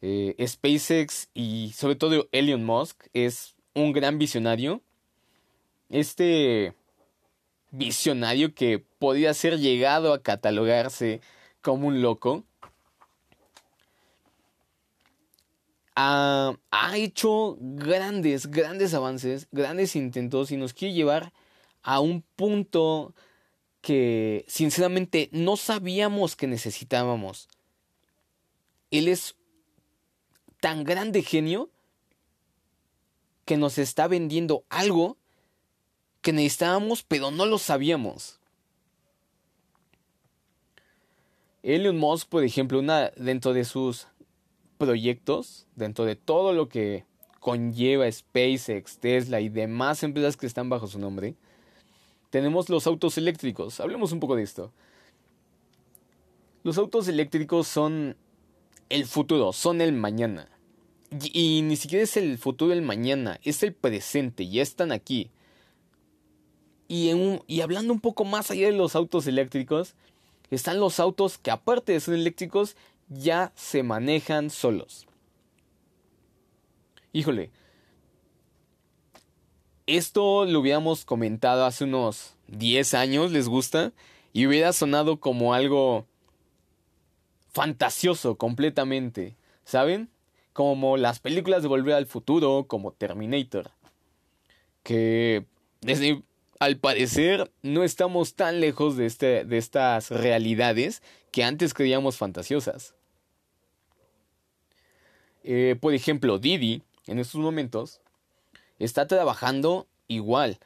Eh, 0.02 0.36
SpaceX 0.46 1.28
y 1.34 1.72
sobre 1.74 1.96
todo 1.96 2.28
Elon 2.32 2.64
Musk 2.64 3.06
es 3.12 3.54
un 3.74 3.92
gran 3.92 4.18
visionario. 4.18 4.82
Este 5.88 6.74
visionario 7.70 8.54
que 8.54 8.78
podía 8.98 9.34
ser 9.34 9.58
llegado 9.58 10.12
a 10.12 10.22
catalogarse 10.22 11.20
como 11.60 11.88
un 11.88 12.02
loco, 12.02 12.44
ha, 15.96 16.54
ha 16.70 16.96
hecho 16.96 17.56
grandes, 17.60 18.50
grandes 18.50 18.94
avances, 18.94 19.48
grandes 19.52 19.96
intentos 19.96 20.50
y 20.50 20.56
nos 20.56 20.72
quiere 20.72 20.94
llevar 20.94 21.32
a 21.82 22.00
un 22.00 22.22
punto 22.36 23.14
que 23.80 24.44
sinceramente 24.48 25.28
no 25.32 25.56
sabíamos 25.56 26.36
que 26.36 26.46
necesitábamos. 26.46 27.48
Él 28.94 29.08
es 29.08 29.34
tan 30.60 30.84
grande 30.84 31.22
genio 31.22 31.68
que 33.44 33.56
nos 33.56 33.76
está 33.78 34.06
vendiendo 34.06 34.62
algo 34.68 35.16
que 36.20 36.32
necesitábamos 36.32 37.02
pero 37.02 37.32
no 37.32 37.44
lo 37.44 37.58
sabíamos. 37.58 38.38
Elon 41.64 41.98
Musk, 41.98 42.28
por 42.28 42.44
ejemplo, 42.44 42.78
una, 42.78 43.10
dentro 43.16 43.52
de 43.52 43.64
sus 43.64 44.06
proyectos, 44.78 45.66
dentro 45.74 46.04
de 46.04 46.14
todo 46.14 46.52
lo 46.52 46.68
que 46.68 47.04
conlleva 47.40 48.10
SpaceX, 48.10 48.98
Tesla 48.98 49.40
y 49.40 49.48
demás 49.48 50.04
empresas 50.04 50.36
que 50.36 50.46
están 50.46 50.68
bajo 50.68 50.86
su 50.86 51.00
nombre, 51.00 51.34
tenemos 52.30 52.68
los 52.68 52.86
autos 52.86 53.18
eléctricos. 53.18 53.80
Hablemos 53.80 54.12
un 54.12 54.20
poco 54.20 54.36
de 54.36 54.44
esto. 54.44 54.72
Los 56.62 56.78
autos 56.78 57.08
eléctricos 57.08 57.66
son 57.66 58.16
el 58.88 59.06
futuro, 59.06 59.52
son 59.52 59.80
el 59.80 59.92
mañana. 59.92 60.48
Y, 61.32 61.62
ni 61.62 61.76
siquiera 61.76 62.04
es 62.04 62.16
el 62.16 62.38
futuro 62.38 62.70
del 62.70 62.82
mañana, 62.82 63.38
es 63.44 63.62
el 63.62 63.72
presente, 63.72 64.48
ya 64.48 64.62
están 64.62 64.90
aquí. 64.90 65.30
Y, 66.88 67.10
y 67.46 67.60
hablando 67.60 67.92
un 67.92 68.00
poco 68.00 68.24
más 68.24 68.50
allá 68.50 68.66
de 68.66 68.76
los 68.76 68.96
autos 68.96 69.26
eléctricos, 69.26 69.94
están 70.50 70.80
los 70.80 71.00
autos 71.00 71.38
que 71.38 71.50
aparte 71.50 71.92
de 71.92 72.00
ser 72.00 72.14
eléctricos, 72.14 72.76
ya 73.08 73.52
se 73.54 73.82
manejan 73.82 74.50
solos. 74.50 75.06
Híjole, 77.12 77.50
esto 79.86 80.46
lo 80.46 80.60
hubiéramos 80.60 81.04
comentado 81.04 81.64
hace 81.64 81.84
unos 81.84 82.34
10 82.48 82.94
años, 82.94 83.30
¿les 83.30 83.48
gusta? 83.48 83.92
Y 84.32 84.46
hubiera 84.46 84.72
sonado 84.72 85.20
como 85.20 85.54
algo 85.54 86.06
fantasioso 87.54 88.36
completamente, 88.36 89.36
¿saben? 89.64 90.10
Como 90.52 90.96
las 90.96 91.20
películas 91.20 91.62
de 91.62 91.68
Volver 91.68 91.94
al 91.94 92.06
Futuro, 92.06 92.66
como 92.66 92.92
Terminator. 92.92 93.70
Que 94.82 95.46
desde 95.80 96.22
al 96.58 96.78
parecer 96.78 97.52
no 97.62 97.84
estamos 97.84 98.34
tan 98.34 98.60
lejos 98.60 98.96
de, 98.96 99.06
este, 99.06 99.44
de 99.44 99.56
estas 99.56 100.10
realidades 100.10 101.00
que 101.30 101.44
antes 101.44 101.74
creíamos 101.74 102.16
fantasiosas. 102.16 102.94
Eh, 105.44 105.76
por 105.80 105.94
ejemplo, 105.94 106.38
Didi, 106.38 106.82
en 107.06 107.20
estos 107.20 107.40
momentos, 107.40 108.00
está 108.80 109.06
trabajando 109.06 109.86
igual. 110.08 110.58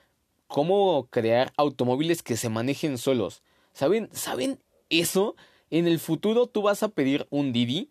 Cómo 0.46 1.06
crear 1.10 1.52
automóviles 1.58 2.22
que 2.22 2.38
se 2.38 2.48
manejen 2.48 2.96
solos. 2.96 3.42
¿Saben, 3.74 4.08
¿Saben 4.12 4.58
eso? 4.88 5.36
En 5.70 5.86
el 5.86 5.98
futuro 5.98 6.46
tú 6.46 6.62
vas 6.62 6.82
a 6.82 6.88
pedir 6.88 7.26
un 7.30 7.52
Didi 7.52 7.90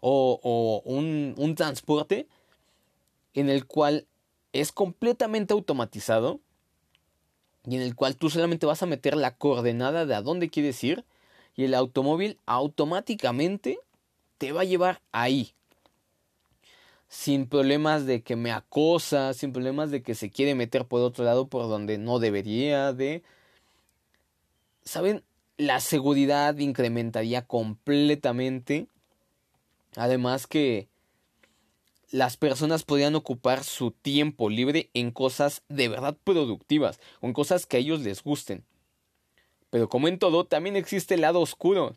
o, 0.00 0.82
un, 0.84 1.34
un 1.36 1.54
transporte 1.54 2.26
en 3.34 3.48
el 3.48 3.66
cual 3.66 4.06
es 4.52 4.72
completamente 4.72 5.52
automatizado 5.52 6.40
y 7.66 7.76
en 7.76 7.82
el 7.82 7.94
cual 7.94 8.16
tú 8.16 8.30
solamente 8.30 8.66
vas 8.66 8.82
a 8.82 8.86
meter 8.86 9.16
la 9.16 9.36
coordenada 9.36 10.06
de 10.06 10.14
a 10.14 10.22
dónde 10.22 10.48
quieres 10.48 10.82
ir 10.82 11.04
y 11.56 11.64
el 11.64 11.74
automóvil 11.74 12.38
automáticamente 12.46 13.78
te 14.38 14.52
va 14.52 14.62
a 14.62 14.64
llevar 14.64 15.02
ahí. 15.12 15.52
Sin 17.08 17.46
problemas 17.46 18.06
de 18.06 18.22
que 18.22 18.36
me 18.36 18.52
acosa, 18.52 19.34
sin 19.34 19.52
problemas 19.52 19.90
de 19.90 20.02
que 20.02 20.14
se 20.14 20.30
quiere 20.30 20.54
meter 20.54 20.86
por 20.86 21.02
otro 21.02 21.24
lado 21.24 21.48
por 21.48 21.68
donde 21.68 21.98
no 21.98 22.18
debería 22.18 22.92
de... 22.92 23.22
¿Saben? 24.84 25.22
La 25.60 25.80
seguridad 25.80 26.56
incrementaría 26.56 27.42
completamente. 27.46 28.86
Además 29.94 30.46
que 30.46 30.88
las 32.10 32.38
personas 32.38 32.82
podrían 32.82 33.14
ocupar 33.14 33.62
su 33.62 33.90
tiempo 33.90 34.48
libre 34.48 34.88
en 34.94 35.10
cosas 35.10 35.60
de 35.68 35.88
verdad 35.88 36.16
productivas, 36.24 36.98
en 37.20 37.34
cosas 37.34 37.66
que 37.66 37.76
a 37.76 37.80
ellos 37.80 38.00
les 38.00 38.22
gusten. 38.22 38.64
Pero 39.68 39.90
como 39.90 40.08
en 40.08 40.18
todo, 40.18 40.46
también 40.46 40.76
existe 40.76 41.16
el 41.16 41.20
lado 41.20 41.42
oscuro. 41.42 41.94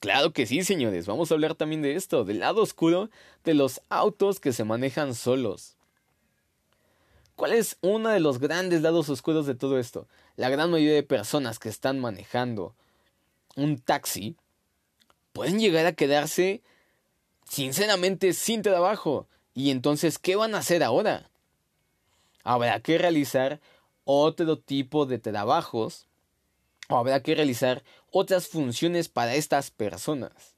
Claro 0.00 0.32
que 0.32 0.46
sí, 0.46 0.64
señores, 0.64 1.06
vamos 1.06 1.30
a 1.30 1.34
hablar 1.34 1.54
también 1.54 1.82
de 1.82 1.96
esto, 1.96 2.24
del 2.24 2.38
lado 2.38 2.62
oscuro 2.62 3.10
de 3.44 3.52
los 3.52 3.82
autos 3.90 4.40
que 4.40 4.54
se 4.54 4.64
manejan 4.64 5.14
solos. 5.14 5.76
¿Cuál 7.36 7.52
es 7.52 7.76
uno 7.80 8.10
de 8.10 8.20
los 8.20 8.38
grandes 8.38 8.82
lados 8.82 9.08
oscuros 9.08 9.46
de 9.46 9.54
todo 9.54 9.78
esto? 9.78 10.06
La 10.36 10.48
gran 10.48 10.70
mayoría 10.70 10.94
de 10.94 11.02
personas 11.02 11.58
que 11.58 11.68
están 11.68 11.98
manejando 11.98 12.74
un 13.56 13.78
taxi 13.78 14.36
pueden 15.32 15.58
llegar 15.58 15.86
a 15.86 15.92
quedarse 15.92 16.62
sinceramente 17.48 18.32
sin 18.32 18.62
trabajo. 18.62 19.26
¿Y 19.54 19.70
entonces 19.70 20.18
qué 20.18 20.36
van 20.36 20.54
a 20.54 20.58
hacer 20.58 20.82
ahora? 20.82 21.30
Habrá 22.44 22.80
que 22.80 22.98
realizar 22.98 23.60
otro 24.04 24.58
tipo 24.58 25.06
de 25.06 25.18
trabajos 25.18 26.06
o 26.88 26.96
habrá 26.96 27.22
que 27.22 27.34
realizar 27.34 27.82
otras 28.10 28.48
funciones 28.48 29.08
para 29.08 29.34
estas 29.34 29.70
personas. 29.70 30.54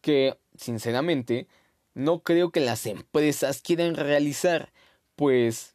Que, 0.00 0.38
sinceramente, 0.56 1.48
no 1.94 2.20
creo 2.20 2.50
que 2.50 2.60
las 2.60 2.86
empresas 2.86 3.60
quieran 3.62 3.96
realizar, 3.96 4.72
pues 5.16 5.74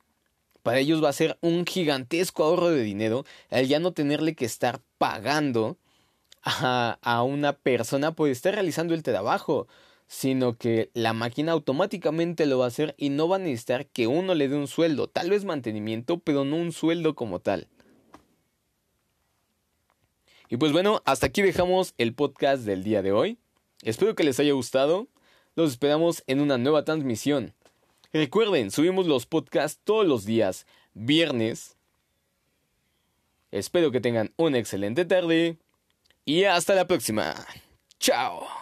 para 0.63 0.79
ellos 0.79 1.03
va 1.03 1.09
a 1.09 1.13
ser 1.13 1.37
un 1.41 1.65
gigantesco 1.65 2.43
ahorro 2.43 2.69
de 2.69 2.83
dinero 2.83 3.25
al 3.49 3.67
ya 3.67 3.79
no 3.79 3.91
tenerle 3.91 4.35
que 4.35 4.45
estar 4.45 4.79
pagando 4.97 5.77
a, 6.43 7.23
una 7.23 7.53
persona 7.53 8.13
por 8.13 8.29
estar 8.29 8.53
realizando 8.55 8.93
el 8.93 9.03
trabajo 9.03 9.67
sino 10.07 10.57
que 10.57 10.89
la 10.93 11.13
máquina 11.13 11.53
automáticamente 11.53 12.45
lo 12.45 12.59
va 12.59 12.65
a 12.65 12.67
hacer 12.67 12.95
y 12.97 13.09
no 13.09 13.27
va 13.27 13.37
a 13.37 13.39
necesitar 13.39 13.85
que 13.87 14.07
uno 14.07 14.35
le 14.35 14.49
dé 14.49 14.57
un 14.57 14.67
sueldo, 14.67 15.07
tal 15.07 15.29
vez 15.29 15.45
mantenimiento, 15.45 16.19
pero 16.19 16.43
no 16.43 16.57
un 16.57 16.73
sueldo 16.73 17.15
como 17.15 17.39
tal. 17.39 17.69
Y 20.49 20.57
pues 20.57 20.73
bueno, 20.73 21.01
hasta 21.05 21.27
aquí 21.27 21.41
dejamos 21.41 21.93
el 21.97 22.13
podcast 22.13 22.63
del 22.65 22.83
día 22.83 23.01
de 23.01 23.13
hoy. 23.13 23.37
Espero 23.83 24.13
que 24.13 24.25
les 24.25 24.37
haya 24.41 24.51
gustado. 24.51 25.07
Los 25.55 25.71
esperamos 25.71 26.23
en 26.27 26.41
una 26.41 26.57
nueva 26.57 26.83
transmisión. 26.83 27.53
Recuerden, 28.13 28.71
subimos 28.71 29.07
los 29.07 29.25
podcasts 29.25 29.79
todos 29.83 30.05
los 30.05 30.25
días, 30.25 30.67
viernes. 30.93 31.77
Espero 33.51 33.91
que 33.91 34.01
tengan 34.01 34.33
una 34.37 34.57
excelente 34.57 35.05
tarde 35.05 35.57
y 36.25 36.43
hasta 36.43 36.75
la 36.75 36.87
próxima. 36.87 37.35
Chao. 37.99 38.60